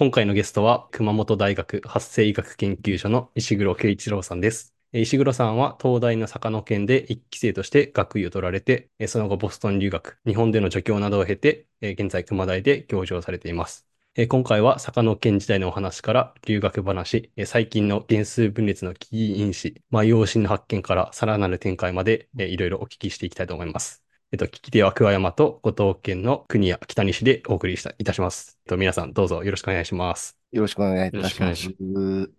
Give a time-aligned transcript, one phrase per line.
[0.00, 4.74] 今回のゲストは、熊本大学発生医学研究所の石黒圭一郎さんです。
[4.94, 13.86] 石黒さんは東大の坂野県で一期生として学位を取られて、その後ボストン留学、日本での助教などを経て、現在熊大で教授をされています。
[14.30, 24.02] 今回は坂野県時代のお話から留学話、最近の原数分裂の起因子、まあ、陽子の発見からさらなる展開まで、いろいろお聞きしていきたいと思います。
[24.32, 28.58] えっと、聞き手は桑山と後藤県の国や北西でお送りしたいたします。
[28.66, 30.36] えっと、皆さんどうぞよろしくお願いします。
[30.52, 31.56] よろしくお願いいたしよろしくお願います。
[31.56, 31.76] し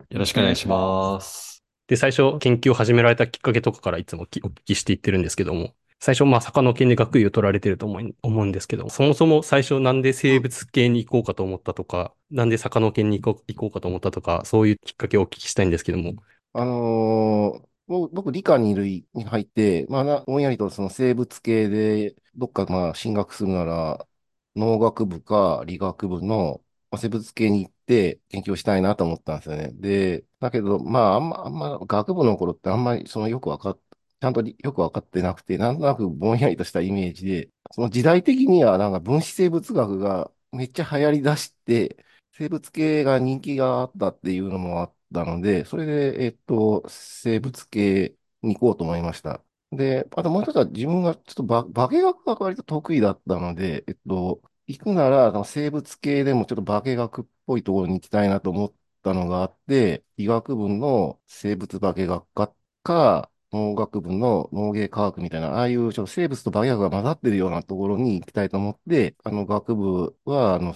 [0.09, 1.63] よろしくお願いします。
[1.87, 16.15] で、最初、研究を始められたきっかけとかからいつもきお聞きしていってるんですけども、最初、まあ、坂野県で学位を取られてると思い思うんですけど、そもそも最初なんで生物系に行こうかと思ったとか、なんで坂野県に行こう行こうかと思ったとか、そういうきっかけをお聞きしたいんですけども。
[16.53, 17.70] あのー
[18.09, 24.07] 僕、理科二類に入って、まあ、ぼんやりとその生物系で、どっかまあ進学するなら、
[24.55, 26.63] 農学部か理学部の、
[26.97, 29.71] 生物系に行って研究をしたいなと思ったんですよね。
[29.73, 33.79] で、だけど、まあ、あんま、あんま、学部の頃ってあんまりそのよくわかっ、
[34.19, 49.43] ちゃんとよくわかってなくて、なんとなくぼんやりとしたイメージで、その時代的にはなんか分子生物学がめっちゃ流行り出して、生物系が人気があったっていうのもあってたので、それで、えっと、生物系に行こうと思いました。
[49.71, 62.53] で、あともう一つは自分がちょっとば化学が割と得意だったので、えっと、行くならあの生物系でもちょっと化学っぽいところに行きたいなと思ったのがあって、医学部の生物化学科
[62.83, 70.73] か、農学部の農芸科学みたいな、ああいうちょっと生物と化学が混ざってるようなところに行きたいと思って、あの学部は、あの、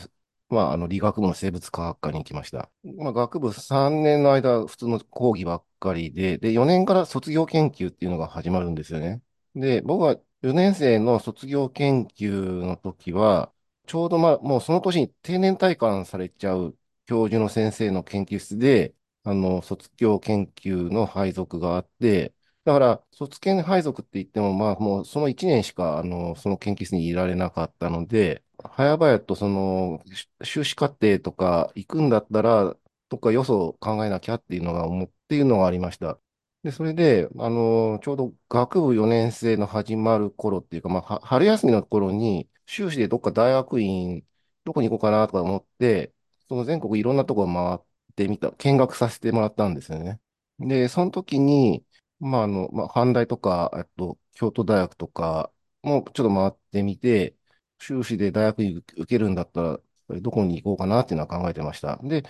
[0.49, 2.69] まあ、あの、理学部の生物科学科に行きました。
[2.97, 9.21] まあ、学部3年の間、普通の講義ばっかりで、で、4年から卒業研究っていうのが始まるんですよね。
[9.55, 12.29] で、僕は4年生の卒業研究
[12.63, 13.51] の時は、
[13.87, 28.43] ちょうどまあ、もうその年に定年退官されちゃう教授の先生の研究室で、あの、卒業研究の配属があって、だから、卒研配属って言っても、まあ、もうその1年しか、あの、その研究室にいられなかったので、
[28.75, 30.03] 早々とその、
[30.43, 32.75] 修士課程とか行くんだったら、
[33.09, 36.19] どっかよそ考えなきゃっていうのが思っていうのがありました。
[36.63, 44.25] で、それで、あの、ちょうど学部4年生の始まる頃っていうか、まあ、春休みの頃に、修士でどっか大学院、
[44.63, 46.13] どこに行こうかなとか思って、
[46.49, 47.79] その全国いろんなところ回っ
[48.15, 50.19] てみた、見学させてもらったんですよね。
[50.59, 51.85] で、その時に、
[52.19, 55.51] まあ、あの、まあ、阪大とか、あと、京都大学とか
[55.83, 57.35] もちょっと回ってみて、
[57.85, 59.79] 修士で大学院受けるんだったら、
[60.21, 61.97] どこに行こうかなっていうのは考えてました。
[62.03, 62.23] で、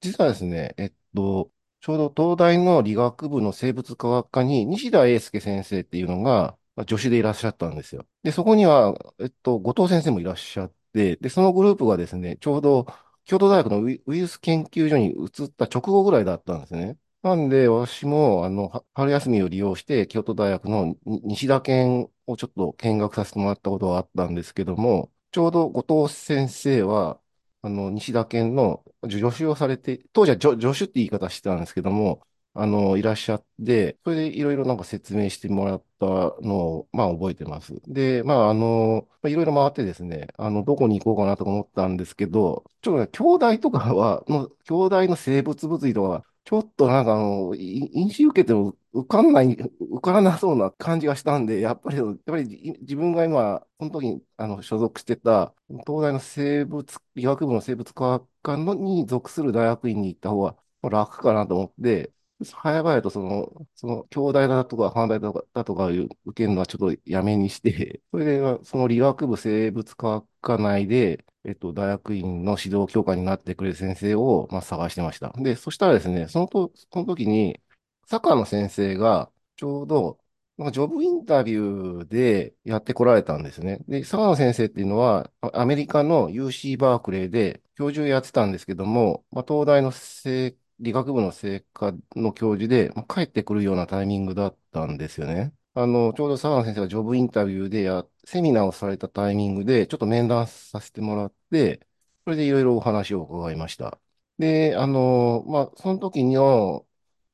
[0.00, 1.50] 実はですね、えっと、
[1.80, 8.06] ちょうど東大の理学部の生物科学科に西田英介先生っていうのが、まあ助手でいらっしゃったんですよ。
[8.22, 12.86] で、そこには、えっと、後藤先生もいらっしゃって、で、そのグループがですね、ちょうど
[13.24, 16.98] 京都大学のウイルス研究所に移った直後ぐらいだったんですね。
[17.22, 27.20] なんで、私も、あの、春休みを利用して、京都大学の西田研をちょっと見学させてもらったことがあったんですけども、ちょうど後藤先生は、
[27.62, 32.26] あの、西田研の助手をされて、当時は助手って言い方してたんですけども、
[32.56, 37.74] あの、いらっしゃって、それでいろいろなんか説明してもらったのを、まあ覚えてます。
[37.88, 49.70] で、まああの、いろいろ回ってですね、あの、どこに行こうかなとか思ったんですけど、ちょっとね、兄弟とかは、の、兄弟の生物物理とかは、ちょっとなんかあの、い飲酒受けても受かんない、受
[50.02, 60.56] からなそうな感じがしたんで、やっぱり、やっぱり自分が今、その時にあの所属してた、東大の生物、理学部の生物科学科のに属する大学院に行った方が
[60.90, 62.12] 楽かなと思って、
[62.44, 75.30] 早々とその、その、兄弟だとか、阪大だとか、だとかいう受けるのはちょっとやめにして、それで、その理学部生物科学科内で、えっと、大学院の指導教官になってくれる先生を、まあ、探してました。
[75.36, 77.60] で、そしたらですね、そのと、その時に、
[78.06, 80.18] 坂野先生が、ちょうど、
[80.56, 83.78] なんかジョブインタビューでやってこられたんですね。
[83.88, 95.52] で、坂野先生っていうのは、アメリカの UC バークレーで教授やってたんですけども、まあ、東大の生理学部の生科の教授で、まあ、帰ってくるようなタイミングだったんですよね。
[95.76, 101.86] あの、ちょうど坂野先生がジョブインタビューでや、セミナーをされたタイミングで、ちょっと面談させてもらって、
[102.24, 104.00] それでいろいろお話を伺いました。
[104.38, 106.86] で、あの、まあ、その時の、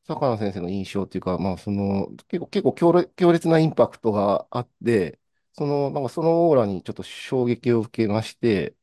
[0.04, 5.20] 坂野先生の印象っていうか、まあ、その、結構、結構強烈、強烈なインパクトがあって、
[5.52, 8.74] その、なんかそのオーラにちょっと衝撃を受けまして、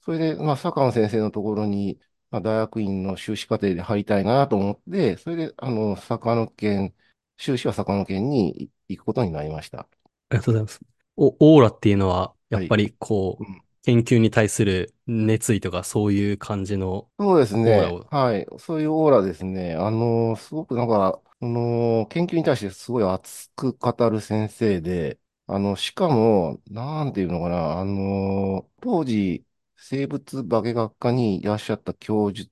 [0.00, 2.00] それで、まあ、坂野先生のところに、
[2.30, 6.94] まあ、大学院の修士課程で入りたいなと思って、それで、あの、坂野県、
[7.38, 9.88] 修士は坂野県に行くことになりました。
[10.30, 10.80] ありがとうございます。
[11.16, 17.86] お、オーラっていうのは、やっぱりこう、うん研究に対する熱意とかそういう感じのそうですね。
[18.10, 18.46] はい。
[18.58, 19.74] そういうオーラですね。
[19.74, 29.46] あの、すごくなんか、その、研究に対してすごい熱く語る先生で、あの、しかも、なんていうのかな、あの、当時、
[29.76, 32.50] 生物化学科にいらっしゃった教授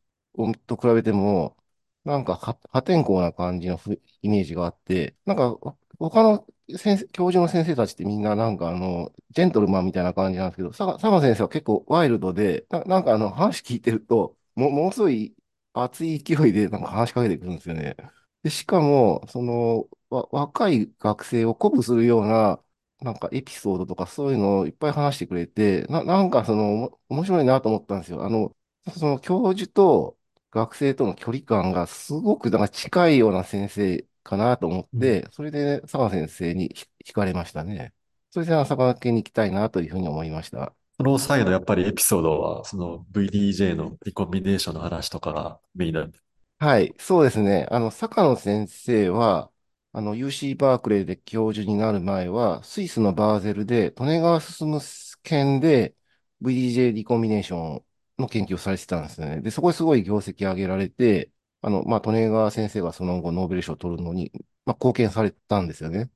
[0.67, 1.57] と比べても、
[2.05, 2.37] なんか
[2.71, 5.57] 破天荒な感じのふイメージがあって、なんか、
[5.99, 6.47] 他の
[6.79, 15.35] 先生、教授の先生たちってみんななんかあの、ジェントルマンみたいな感じなんですけど、佐佐賀先生は結構ワイルドで、な、なんかあの話聞いてると、も、ものすごい
[15.73, 17.97] 熱い勢いでなんか話しかけてくるんですよね。
[18.43, 22.63] で、しかも、その、わ、若い学生を鼓舞するような、
[23.01, 28.25] なんかエピソードとかそういうのをいっぱい話してくれて、な、なんかその、面白いなと思ったんですよ。
[28.25, 28.55] あの、
[28.97, 30.19] その教授と
[30.55, 37.95] 学生との距離感がすごくなんか近いような先生かなと思っうんて、それで佐賀先生にひ惹かれましたね。
[38.31, 40.75] それで佐賀県に行きたいなというふうに思いました。
[40.97, 46.19] その際のやっぱりエピソードは、その VDJ のリコンビネーションの話とかがメインなんで。
[46.59, 47.67] はい、そうですね。
[47.71, 49.53] あの、坂野先生は、
[49.93, 54.81] あの、UC バークレーで教授になる前は、スイスのバーゼルで、利根川進
[55.23, 55.95] 研で
[56.41, 57.85] VDJ リコンビネーション
[58.19, 59.41] の研究をされてたんですね。
[59.41, 61.33] で、そこですごい業績上げられて、
[61.63, 64.33] あの、まあ、利根川先生がその後ノーベル賞を取るのに、
[64.67, 66.11] まあ、貢献されたんですよね。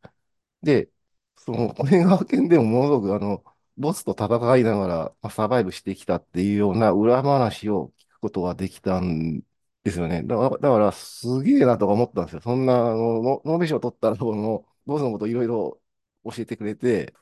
[0.62, 0.90] で、
[1.36, 3.44] その、 利根川県でもものすごく、あの、
[3.76, 9.40] ボスと戦いながら、まあ、サバイブしてきたっていうような裏話を聞くことができたん
[9.84, 10.22] ですよね。
[10.24, 12.40] だから、だからすげえなとか思ったんですよ。
[12.42, 15.80] そんな、あの、ノーベル賞を取ったら、この、ボスのこといろいろ
[16.24, 17.14] 教えてくれて、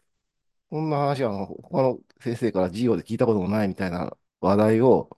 [0.70, 5.10] こんな話は、あの他の先生から授業で聞いたこともないみたいな話題を、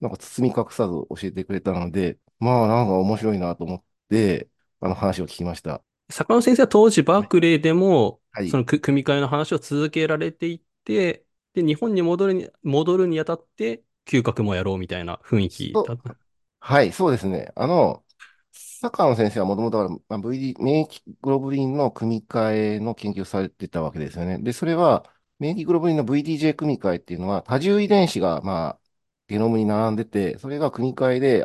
[0.00, 4.48] なんか包み隠さず教えてくれたので、まあ、なんか面白いなと思って、
[4.80, 5.82] あの話を聞きました。
[6.10, 7.28] 坂野先生は当時バーはい。
[7.28, 8.50] クレーでも、はい。
[8.50, 11.24] そのく組み替えの話を続けられていて、
[11.54, 16.16] で、日本に戻るに、戻るにあたって、嗅覚もやろうみたいな雰囲気だそう、
[16.60, 17.52] はい、そうですね。
[17.56, 18.04] あの、
[18.52, 24.38] 坂野先生はもともと、まあ、VD、免疫グロブリンの組み換えの研究をされてたわけですよね。
[24.38, 25.04] で、それは、
[25.38, 28.80] 免疫グロブリンの VDJ 組み換えっていうのは、多重遺伝子が、まあ、
[29.28, 31.44] ゲノムに並んでて、それが組み換えで、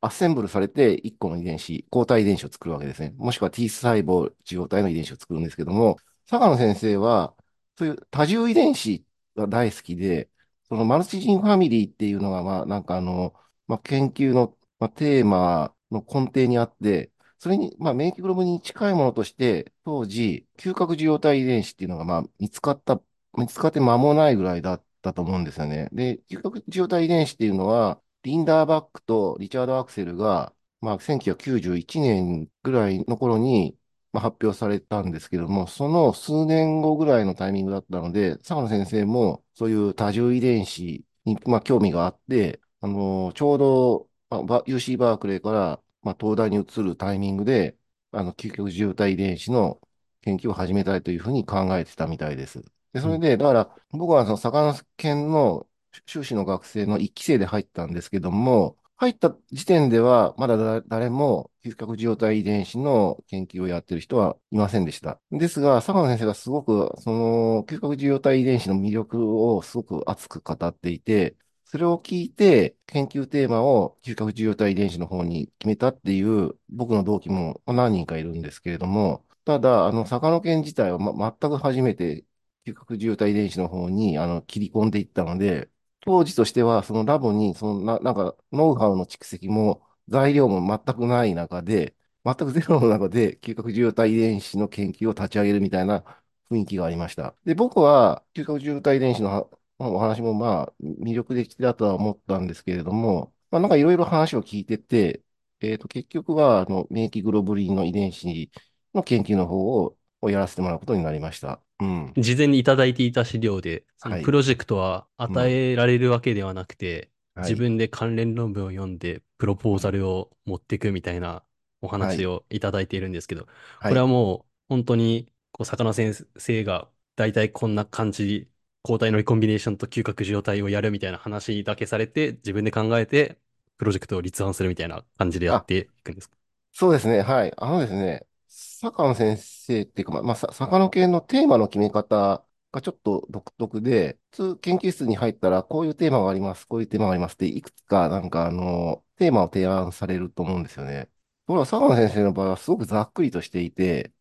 [0.00, 3.14] アッセンブルされて1個の遺伝子、抗体遺伝子を作るわけですね。
[3.18, 7.34] もしくは T 細胞受容体の遺伝子を作るんですけども、坂野先生は、
[7.78, 9.04] そういう多重遺伝子
[9.36, 10.30] が大好きで、
[10.68, 13.34] そのマルチジンファミリーっていうのが、まあ、なんかあの、
[13.66, 17.12] まあ、研究の、まあ、テーマの根底にあって、
[17.46, 23.00] それに、まあ、免疫グロブに近いものとして、当時、嗅覚受容体遺伝子っていうのが、まあ、見つかった、
[23.38, 25.88] 見つかって間もないぐらいだったと思うんですよね。
[25.92, 33.78] で、嗅覚受容体遺伝子っていうのは、リンダーバックとリチャード・アクセルが、まあ、1991年ぐらいの頃に、
[34.12, 47.76] まあ、発表されたんですけども、その数年後ぐらいのタイミングだったので、坂野先生もそういう多重遺伝子に、まあ、興味があって、あのちょうど、まあ、UC バークレーから、まあ、東大に移るタイミングで、
[48.12, 49.80] あの、究極重体遺伝子の
[50.22, 52.62] 研究を始めたいというふうに考えてたみたいです。
[52.92, 55.66] で、そうんれで、だから、僕はその魚研の
[56.06, 65.20] 修士の学生の一期生で入ったんですけども、入った時点では、まだだ誰も、嗅覚受容体遺伝子の研究をやってる人はいませんでした。
[65.30, 71.36] ですが、坂野先生がすごく、その、嗅覚受容体遺伝子の魅力をすごく熱く語っていて、
[71.76, 82.24] それを聞いて、研究テーマを嗅覚受容体遺伝子の方に決めたっていう僕の同期も何人かいるんですけれども、ただ、あの、坂野研自体は、ま、全く初めて
[82.64, 96.04] 嗅覚受容体遺伝子の方にあの切り込んでいったので、当時としては、そのラボに、そのな、なんか、ノウハウの蓄積も材料も全くない中で、全くゼロの中で、嗅覚受容体遺伝子の研究を立ち上げるみたいな
[96.50, 97.34] 雰囲気がありました。
[97.44, 105.22] で、僕は、嗅覚受容体遺伝子のまあお話もまあ、魅力的だとは思ったんですけれども、まあ、なんかいろいろ話を聞いてて、
[105.60, 108.50] えっと、結局は、あの、免疫グロブリンの遺伝子
[108.94, 111.62] の研究の方を、をやらせてもらうことになりました。
[111.80, 112.16] うん。
[112.16, 114.30] 事前にいただいていた資料で、そのはい。
[114.30, 115.60] プロジェクトは与うん。
[115.72, 117.52] えられるわけではなくて、はい。
[117.52, 119.92] 自分で関連論文を読んで、プロポーザはい。
[119.92, 121.44] ルを持っていくみたいな
[121.82, 122.26] お話はい。
[122.26, 123.46] をいただいているんですけど、
[123.84, 124.06] これははい。
[124.06, 128.50] もう本当に、こう、魚先生が大体こんな感じ、
[128.86, 133.36] 抗体のリコンビネーションと嗅覚受容体をやるみたいな話だけされて、自分で考えて、
[133.78, 136.36] プロジェクトを立案するみたいな感じでやっ、ていくんですか？
[136.72, 137.20] そうですね。
[137.20, 137.52] はい。
[137.56, 151.06] あのですね、坂野先生っていうか、まあ、坂野系のテーマの決め方がちょっと独特で、普通研究室に入ったら、こういうテーマがあります、こういうテーマがありますって、いくつか、なんか、あの、テーマを提案されると思うんですよね。
[151.06, 151.10] と
[151.48, 154.12] ころが、坂野先生の場合はすごくざっくりとしていて、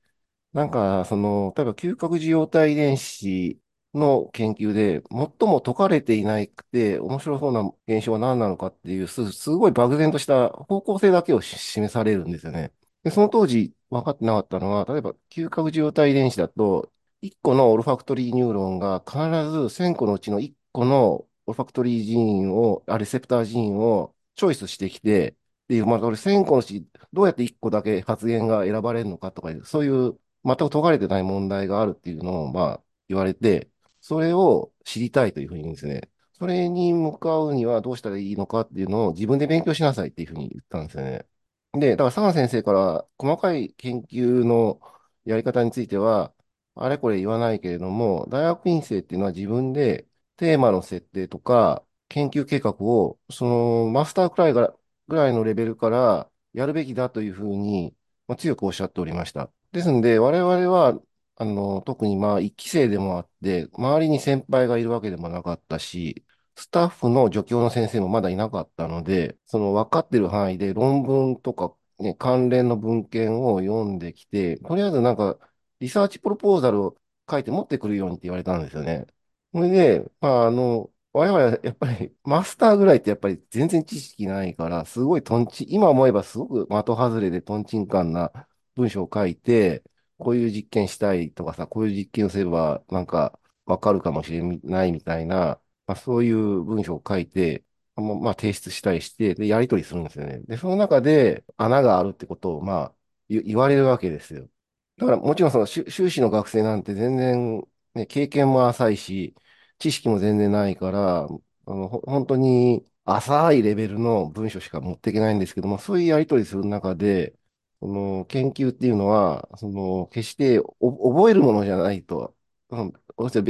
[0.54, 3.60] なんか、その、例えば、嗅覚受容体遺伝子
[3.96, 12.74] の研究で、最も解かれていなくて、面白そうな現象は何なのかっていう、す、すごい漠然とした方向性だけを示されるんですよね。
[13.04, 19.18] で、その当時分かってなかったのは、例えば、嗅覚受容体遺伝子だと、1個のオルファクトリーニューロンが必
[19.52, 33.70] ず1000個のうちの1個のオルファクトリージーンを、あ、レセプタージーンをチョイスしてきて、っていう、まあ、俺1000個のうち、どうやって1個だけ発言が選ばれるのかとか、そういう全く解かれてない問題があるっていうのを、まあ、言われて、
[34.08, 36.12] それを知りたいというふうに言うんですね。
[36.34, 41.26] それに向かうにはどうしたらいいのかっていうのを自分で勉強しなさいっていうふうに言ったんですよね。
[41.74, 44.80] で、だから佐賀先生から細かい研究の
[45.26, 46.34] やり方については、
[46.76, 57.96] あれこれ言わないけれども、大学院生っていうのは自分でテーマの設定とか研究計画を、そのマスターくらいがぐらいのレベルからやるべきだというふうに、
[58.28, 59.52] ま、強くおっしゃっておりました。
[59.72, 61.00] ですので、我々は
[61.38, 66.26] あの、特にまあ、一期生でもあって、周りに先輩がいるわけでもなかったし、
[66.56, 75.38] スタッフの助教の先生もまだいなかったので、その分かってる範囲で論文とか、ね、関連の文献を読んできて、とりあえずなんか、
[75.80, 76.98] リサーチプロポーザルを
[77.30, 79.06] 書いて持ってくるようにって言われたんですよね。
[79.54, 88.32] それで、まあ、あの、我々やっぱりマスターぐらいってやっぱり全然知識ないから、すごいトンチ、今思えばすごく的外れでトンチンカンな
[88.76, 89.84] 文章を書いて、
[90.18, 100.40] こういう実験したいとかさ、こういう実験をすれば、なんか、わかるかもしれないみたいな、まあ、そういう文章を書いて、まあ、提出したりして、で、やり取りするんですよね。
[100.42, 102.96] で、その中で穴があるってことを、まあ、
[103.30, 104.50] 言われるわけですよ。
[104.98, 109.36] だから、もちろんその修士の学生なんて全然、ね、経験も浅いし、
[109.80, 111.30] 知識も全然ないから、あ
[111.74, 117.36] の、本当に浅いレベルの文章しか持っていけないんですけども、そういうやり取りする中で、
[117.80, 122.36] その研究っていうのは、その決して覚えるものじゃないと、
[122.70, 122.94] うん、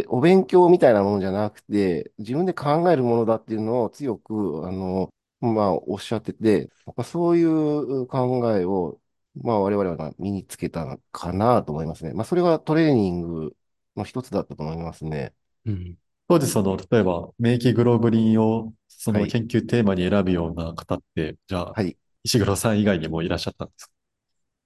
[0.07, 5.09] お勉強みたいなものじゃなくて、自分で考えるものだっていうのを強く、あの、
[5.41, 6.69] まあ、おっしゃってて、
[7.03, 8.99] そういう考えを、
[9.41, 12.13] まあ、我々は身につけたかなと思いますね。
[12.13, 13.55] まあ、それがトレーニング
[13.95, 15.33] の一つだったと思いますね。
[15.65, 23.94] うん、当時、その、例えば、免疫グロブリンを、その研究テーマに選ぶような方って、はい、じゃあ、はい、石黒さん以外にもいらっしゃったんですか？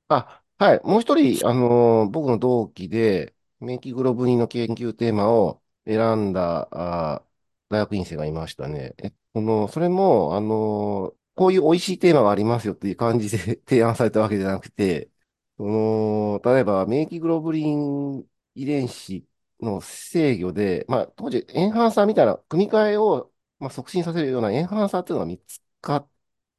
[0.10, 0.82] あ、はい。
[0.84, 7.26] もう一人、あのー僕の同期で、免疫グロブリンの研究テーマを選んだ、あ
[7.70, 8.96] 大学院生がいましたね。
[8.98, 15.10] え、この、それも、あのーこういう美味しいテーマがありますよっていう感じで 提案されたわけじゃなくて、
[15.58, 18.26] その、例えば、免疫グロブリン
[18.56, 19.26] 遺伝子
[19.62, 26.10] の制御で、まあ、当時、エンハンサーみたいな、組み換えを、まあ、促進させるようなエンハンサーっていうのが見つかっ、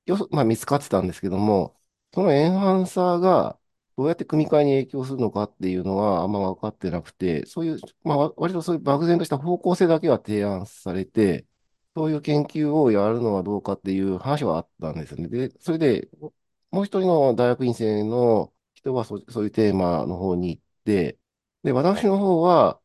[0.07, 1.80] よそ、まあ、見つかってたんですけども、
[2.13, 3.59] そのエンハンサーが
[3.97, 11.47] どうやって組み換えに影響するのかっていうのはあんま分かってなくて、そういう、まあ、割とそういう漠然とした方向性だけは提案されて、
[11.95, 15.29] そういう研究をやるのはどうかっていう話はあったんですよね。
[15.29, 16.09] で、それで、
[16.71, 21.19] もう一人の大学院生の人はそそういうテーマの方に行って、
[21.63, 22.81] で、私の方は、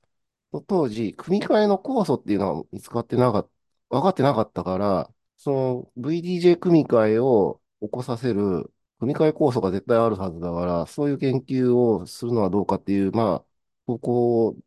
[0.68, 3.44] 当時、組み換えの酵素っていうのは見つかってなかっ
[3.90, 13.46] た、分かってなかったから、その VDJ 組み換えを起こさせる組み換え酵素が絶対あるはずだから、そういう研究をするのはどうかっていう、まあ、
[13.88, 14.58] 方向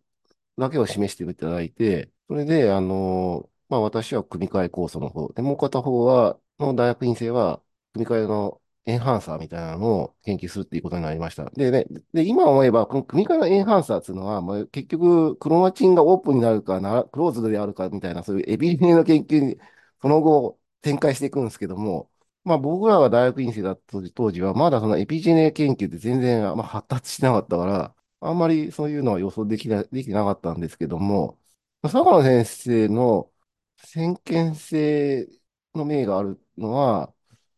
[0.58, 11.50] だけを示していただいて、それで、あの、まあ私は組み換え酵素の方、で、もう片方は、の大学院生は、組み換えのエンハンサーみたいなのを研究するっていうことになりました。
[11.50, 19.58] でね、で、今思えば、この組み換えのエンハンサーっていうのは、まあ、結局、クロマチンがオープンになるかな、クローズドであるかみたいな、そういうエビリネの研究に、
[20.00, 22.10] その後、展開していくんですけども、
[22.48, 31.38] まあ僕らが大学院生だった当時は、まだそのエピジェネ研究って全然、ま、発達してなかったから、あんまりそういうのは予想できな、できてなかったんですけども、
[31.82, 33.32] 坂野先生の
[33.76, 35.28] 先見性
[35.74, 37.14] の明があるのは、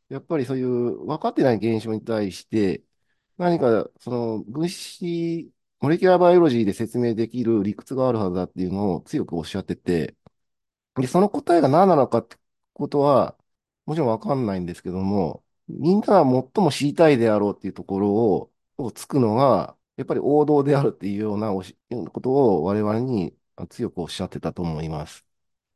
[0.08, 2.84] やっぱりそういう分かってない現象に対して、
[3.38, 10.16] 何かその分子、モレキュラーバイオロジーで説明できる理屈があるはずだっていうのを強くおっしゃってて、
[10.96, 12.36] で、その答えが何なのかって
[12.72, 13.36] ことは、
[13.90, 21.76] もちろんわかんないんですけども、みんなが最も知りたいであろうっていうところを、をつくのが、やっぱり王道であるっていうようなおし
[22.12, 23.36] ことを我々に
[23.68, 25.26] 強くおっしゃってたと思います。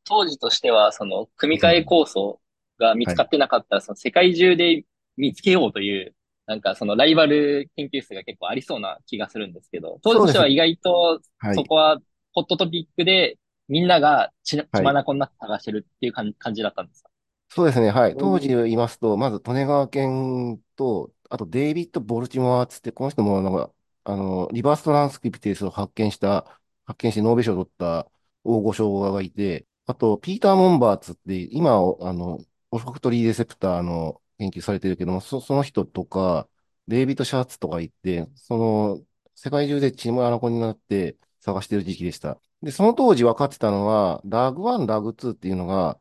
[0.05, 2.41] 当時としては、その、組み換え構想
[2.79, 4.85] が見つかってなかったら、その世界中で
[5.17, 6.15] 見つけようという、
[6.47, 12.01] なんかそのライバル研究室が結構ありそうな気がするんですけど、当時としては意外とそこは
[12.33, 17.09] ホットトピックでみんなが血まなこになって探してるっていう感じだったんですか？
[17.49, 18.17] そうですね、はい。
[18.17, 23.73] 当時言いますと、まず、利根川県と、あと、デイビッド・ボルチモアつって、この人も、なんか、
[24.05, 28.11] あの、リバーストランスクリプテースを発見した、発見してノーベル賞を取った
[28.43, 32.41] 大御所がいて、あと、ピーター・モンバーツって、今、あの、
[32.73, 36.49] オファクトリーレセプターの研究されてるけども、そその人とか、
[36.89, 39.01] デイビッド・シャーツとかいて、その、
[39.37, 42.41] 世界中でチームアナコになって探してる時期でした。
[42.63, 46.01] で、その当時分かってたのは、ラグ1、ラグ2っていうのが、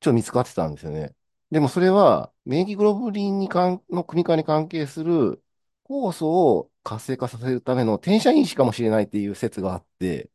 [0.00, 1.14] ちょ見つかってたんですよね。
[1.50, 5.42] でもそれは、免疫グロブリンにかんの組み換えに関係する
[5.84, 10.30] 酵素を活性化させるための転写因子かもしれないっていう説があって、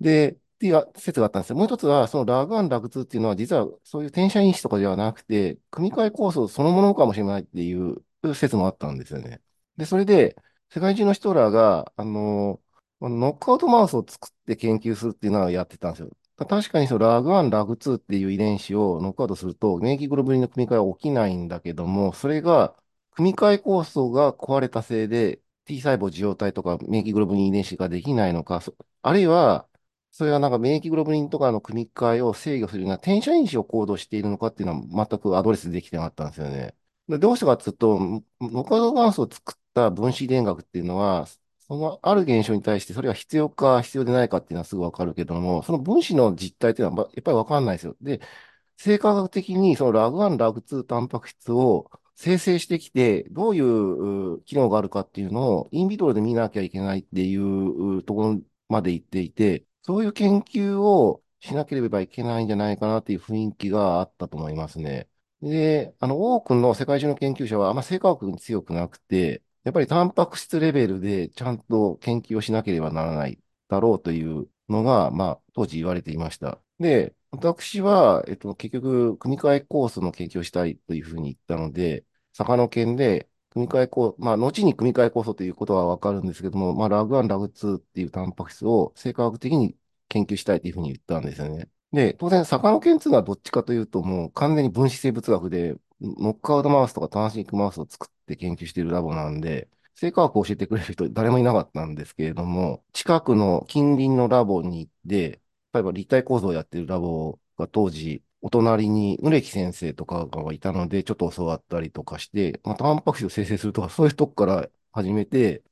[0.00, 1.56] で、っていう説があったんですよ。
[1.56, 9.40] もう一つは、そのラグ1、ラグ2っていうのは、実はそういう転写因子とかではなくて、組み換え酵素そのものかもしれないっていう説もあったんですよね。
[9.76, 10.36] で、それで、
[10.70, 12.60] 世界中の人らが、あの、
[13.00, 16.10] ノックアウトマウスを作って研究するっていうのはやってたんですよ。
[16.48, 22.74] 確かにそのラグ1、ラグ2っていう遺伝子をノックアウトすると、免疫グロブリンの組み換えは起きないんだけども、それが、
[23.12, 28.62] 組み換え酵素が壊れたせいで、T 細胞受容体とか免疫グロブリン遺伝子ができないのか、
[29.02, 29.68] あるいは、
[30.12, 36.74] それはなんか免疫グロブリンとかの組み換えを制御するような転写因子を行動しているのかっていうのは全くアドレスできてなかったんですよね。
[37.08, 37.98] でどうしてかっていうと、
[38.40, 41.26] ノカドマウスを作った分子電学っていうのは、
[41.70, 47.96] そのある現象に対してそれが必要か必要でないかっていうのはすぐわかるけども、その分子の実態っていうのはやっぱりわかんないですよ。
[48.02, 48.20] で、
[48.76, 65.08] 生化学的にそのラグ1、ラグ2タンパク質を生成してきて、どういう機能があるかっていうのをインビトロで見なきゃいけないっていうところまで行っていて、そういう研究をしなければいけないんじゃないかなっていう雰囲気があったと思いますね。
[65.42, 73.38] で、あの、多くの世界中の研究者はあんま生化学に強くなくて、やっぱりタンパク質レベルでちゃんと研究をしなければならない
[73.68, 76.60] だろうというのが、まあ、当時言われていました。
[76.78, 89.76] で、私は、えっと、結局、組み換え酵素の研究をしたいというふうに言ったので、坂の件で、組み換え酵、まあ、後に組み換え酵素ということはわかるんですけども、まあ、ラグ1、ラグ2っていうタンパク質を生化学的に
[90.08, 91.68] 研究したいというふうに言ったんですよね。
[91.92, 115.62] で、当然、坂の件っていうのはどっちかというと、もう完全に分子生物学で、ノックアウトマウスとかトランシンクマウスを作って研究しているラボなんで、生化学を教えてくれる人誰もいなかったんですけれども、近くの近隣のラボに行って、例えば立体構造をやってるラボが当時、お隣に、ヌレキ先生とかがいたので、ちょっと教わったりとかして、まあ、タンパク質を生成するとか、そういうとこから始めて、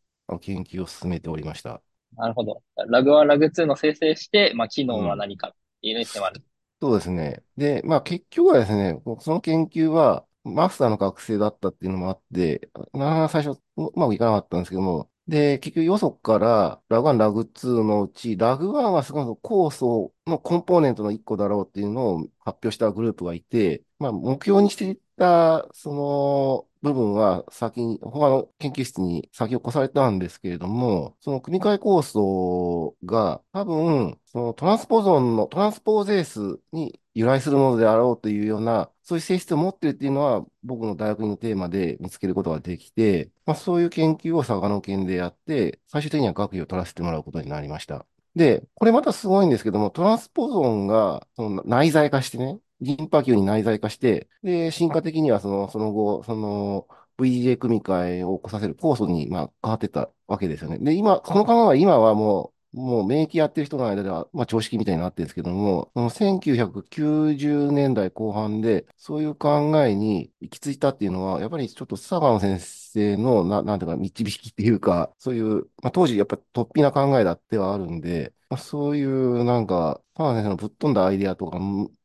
[0.42, 1.80] 研究を進めておりました。
[2.16, 2.62] なるほど。
[2.76, 6.42] ラグ1、ラグ2の生成して、まあ、機能は何かっていうのに迫る。
[6.80, 7.42] そうですね。
[7.56, 48.04] で、まあ結局はですね、その研究はマスターの学生だったっていうのもあって、なかなか最初うまくいかなかったんですけども、で、結局よそからラグ1、ラグ2のうち、ラグ1はすごい酵素のコンポーネントの1個だろうっていうのを発表したグループがいて、まあ目標にしていた、その、部分は先に、他の研究室に先を越されたんですけれども、その組み換え酵素が多分、そのトランスポゾンの、トランスポーゼースに由来するものであろうというような、そういう性質を持ってるっていうのは、僕の大学のテーマで見つけることができて、まあ、そういう研究を佐賀の県でやって、最終的には学位を取らせてもらうことになりました。
[48.36, 56.86] で、これまたすごいんですけども、トランスポゾンがその内在化してね、リンパ球に内在化して、で、進化的にはその、その後、その、
[57.18, 60.78] VGA 組み換えを起こさせる酵素に、まあ、変わってたわけですよね。
[60.80, 81.58] で、今、この考えは今はもう、もう免疫やってる人の間では、まあ、常識みたいになってるんですけども、その1990年代後半で、そういう考えに行き着いたっていうのは、やっぱりちょっと佐賀の先生の、な、なんていうか、導きっていうか、そういう、まあ、当時やっぱ突飛な考えだってはあるんで、まあ、そういう、なんか、佐賀先生のぶっ飛んだアイデアとか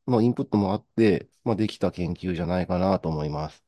[0.07, 3.63] のインプットもあって、まあ、できた研究じゃないかなと思います。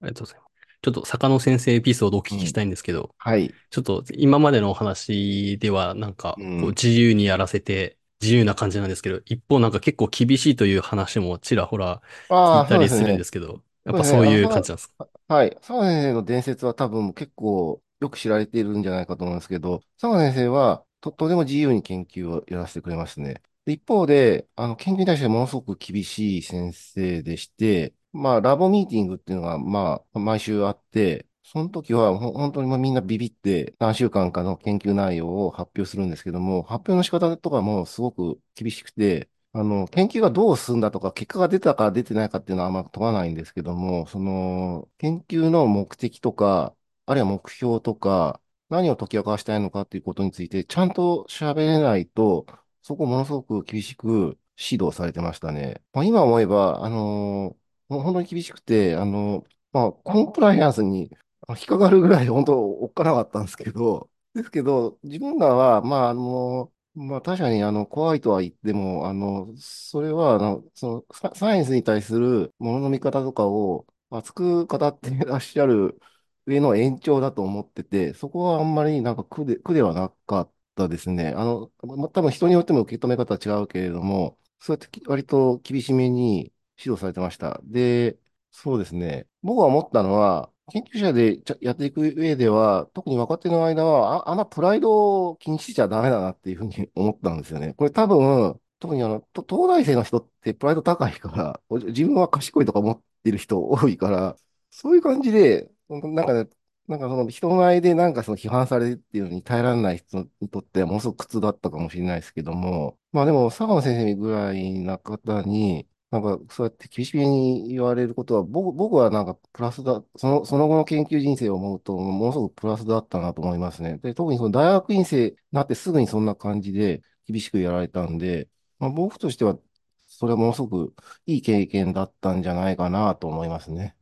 [0.00, 0.43] ありがとうございます。
[0.84, 3.54] ちょっと坂野先生エピソードをお聞きしたいんですけど、うん、はい。
[3.70, 15.50] ちょっと今までのお話ではなんかこう自由にやらせて自由な感じなんですけど、うん、一方なんか結構厳しいという話もちらほら聞いたりするんですけど、ね、やっぱそういう感じなんですか、はい。
[15.56, 23.42] 佐賀先生の伝説は多分結構よく知られているんじゃないかと思うんですけど、佐賀先生はと、とても自由に研究をやらせてくれますね。
[23.66, 46.74] 一方で、あの、研究に対してものすごく厳しい先生でして、まあ、ラボミーティングっていうのが、まあ、毎週あって、その時は本当にみんなビビって何週間かの研究内容を発表するんですけども、発表の仕方とかもすごく厳しくて、あの、研究がどう進んだとか、結果が出たか出てないかっていうのはあんま問わないんですけども、その、研究の目的とか、
[47.06, 52.46] あるいは目標とか、何を解き明かしたいのかっていうことについて、ちゃんと喋れないと、
[52.82, 55.82] そこものすごく厳しく指導されてましたね。
[55.92, 61.10] まあ、今思えば、あのー、本当に厳しくて、あの、まあ、コンプライアンスに
[61.50, 76.00] 引っかかるぐらい本当おっかなかったんですけど、ですけど、自分らは、まあ、あのまあ確かにあの怖いとは言っても、あの、それはあの、そのササイエンスに対するものの見方とかを熱く語っていらっしゃる
[76.46, 81.28] 上の延長だと思ってて、そこはあんまりなんか苦で、苦ではなかったですね。
[81.36, 87.60] あの、まあ、多分人によっても受け止め方は違うけれども、そうやって割と厳しめに指導されてました。
[87.64, 88.18] で、
[88.50, 89.26] そうですね。
[89.42, 97.74] 僕が思ったのは、研究者でやっていく上では、特に若手の間は、あ、あんまプライドを気にしちゃダメだなっていうふうに思ったんですよね。
[97.74, 104.36] これ多分、特にあの、東大生の人ってプライド高いから、自分は賢いとか思ってる人多いから、
[104.70, 106.48] そういう感じで、なんかね、
[106.86, 123.98] なんかその人前でなんかその批判されるっていうのに耐えられない人にとってはものすごく苦痛だったかもしれないですけども、まあでも、佐川先生ぐらいな方に、なんか、そうやって厳しめに言われることは、僕、僕はなんかプラスだ、その、その後の研究人生を思うと、ものすごくプラスだったなと思いますね。
[123.98, 128.48] で、特にその大学院生になってすぐにそんな感じで厳しくやられたんで、
[128.78, 129.58] まあ、僕としては、
[130.06, 130.94] それはものすごく
[131.26, 133.96] いい経験だったんじゃないかなと思いますね。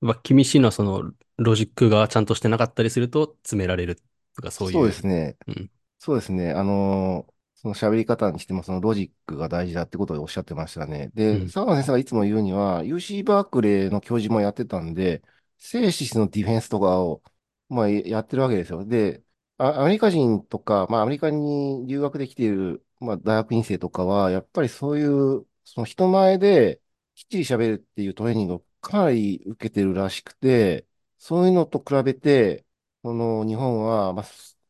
[0.00, 3.96] まあ、厳しいのはその、ロジックがちゃんとしてなかったりすると詰められる
[4.36, 4.80] とかそういう。
[4.80, 5.36] そうですね。
[5.46, 6.52] うん、そうですね。
[6.52, 11.10] あのーその喋り方にしてもそのロジックが大事だってことをおっしゃってましたね。
[11.14, 15.22] で、佐川先生がいつも言うには、UC バークレーの教授もやってたんで、
[15.58, 17.22] 静止のディフェンスとかを、
[17.68, 18.84] まあ、やってるわけですよ。
[18.84, 19.24] で、
[19.56, 26.80] アメリカ人とか、まあ、アメリカに留学できている、まあ、大学院生とかは、やっぱりそういう、その人前で
[27.16, 30.86] きっちり喋るっていうトレーニングをかなり受けてるらしくて、
[31.18, 32.64] そういうのと比べて、
[33.02, 34.24] この日本は、まあ、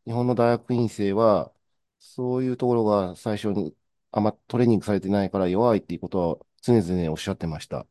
[0.06, 1.52] 日本の大学院生は、
[2.18, 3.76] そういうところが最初に
[4.10, 7.86] あんまトレーニングされてないから弱いっていうことは常々おっしゃってました。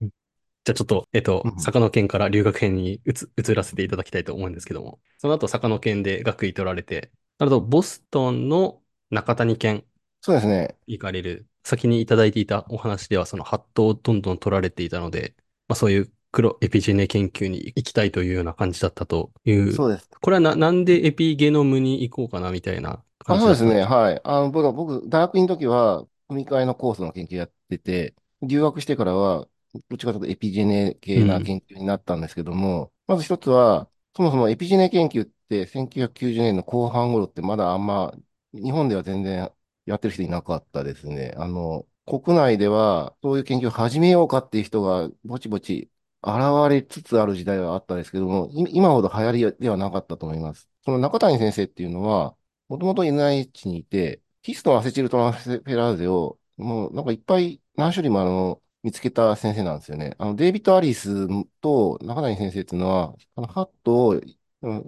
[0.00, 9.84] じゃあちょっと、えっと、坂野県から留学編に移移らせていただきたいと思うんですけども、その後坂野県で学位取られて、なると、ボストンの中谷県。
[10.20, 10.76] そうですね。
[10.86, 11.48] 行かれる。
[11.64, 15.34] 先にいただいていたお話では、そのハットをどんどん取られていたので、
[15.66, 19.72] まあそういう黒エピジェネ研究に行きたいというような感じだったという。
[19.72, 20.08] そうです。
[20.20, 23.82] これはな、なんでエピゲノムに行こうかなみたいなあそうですね。
[23.82, 24.20] はい。
[24.24, 29.48] あの、僕、僕、大学院の時は、組み換えのコースの研究やってて、留学してからは、
[29.88, 38.12] どっちかというとエピジェネ系な研究になったんですけども、うん、まず一つは、そもそもエピジェネ研究って1990年の後半頃ってまだあんま、
[38.52, 39.50] 日本では全然
[39.86, 41.34] やってる人いなかったですね。
[41.36, 45.90] あの、国内ではそういう研究を始めようかっていう人がぼちぼち
[46.22, 46.34] 現
[46.70, 50.68] れつつある時代はあったんですけども、今ほど流行りではなかったと思います。
[50.84, 52.36] その中谷先生っていうのは、
[52.72, 60.14] もともと NIH にいて、ヒストンアセチルトランスフェラーゼを、もうなんかいっぱい何種類もあの、見つけた先生なんですよね。
[60.18, 61.28] あの、デイビッド・アリス
[61.60, 64.20] と中谷先生っていうのは、あの、ハットを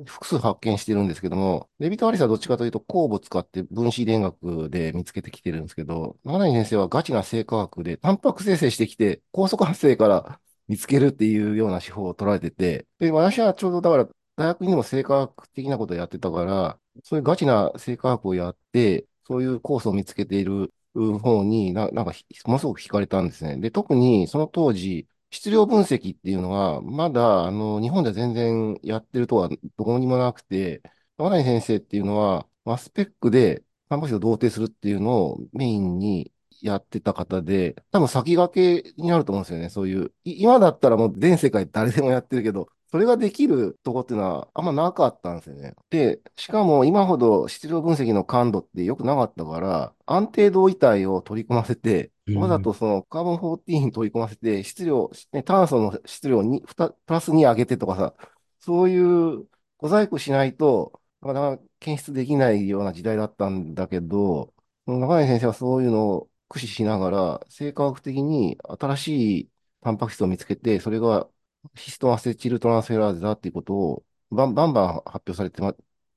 [0.06, 14.04] 複数発見してるんですけども、デイビッド・アリスはどっちかというと酵母使って分子電学で見つけてきてるんですけど、中谷先生はガチな生化学で、タンパク生成してきて、高速発生から 見つけるっていうような手法を取られてて、で、私はちょうどだから、
[14.36, 22.12] 大学にも生化学的なことをやってたから、そういうガチな生化学をやって、そういうコースを見つけている方にな、なんか、
[22.46, 23.56] ものすごく惹かれたんですね。
[23.58, 30.82] で、特にその当時、質量分析っていうのは、まだ、あの、日本では全然やってるとはどこにもなくて、
[31.18, 39.68] 山谷先生っていうのは、マスペックで、タンパク質を同定するっていうのをメインにやってた方で、多分先駆けになると思うんですよね。
[39.70, 40.12] そういう。
[40.24, 45.74] 今だったらもう全世界誰でもやってるけど、それができるとこっていうのはあんまなかったんですよね。
[45.90, 58.14] で、しかも今ほど質量分析の感度って良くなかったから、安定同位体を取り込ませて、わざとそのカーボン14取り込ませて、質量、ね、炭素の質量に、プラス2上げてとかさ、
[58.60, 64.54] そういう小細工しないと、なかなか検出できないような時代だったんだけど、
[64.86, 71.28] 中谷先生はそういうのを駆使しながら、生化学的に新しいタンパク質を見つけて、それが
[71.74, 75.60] ヒストアセチルトランスフェラーゼだっていうことをバンバンバン発表されて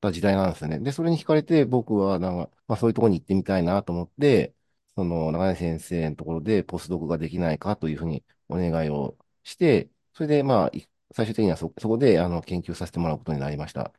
[0.00, 0.78] た時代なんですよね。
[0.80, 4.54] で、それに惹かれて僕はなんか、まあそういうとこに行ってみたいなと思って、
[4.94, 10.70] その長谷先生のところでポスドクができないかというふうにお願いをして、それでまあ、
[11.14, 13.92] 最終的にはそ、そこであの研究させてもらうことになりました。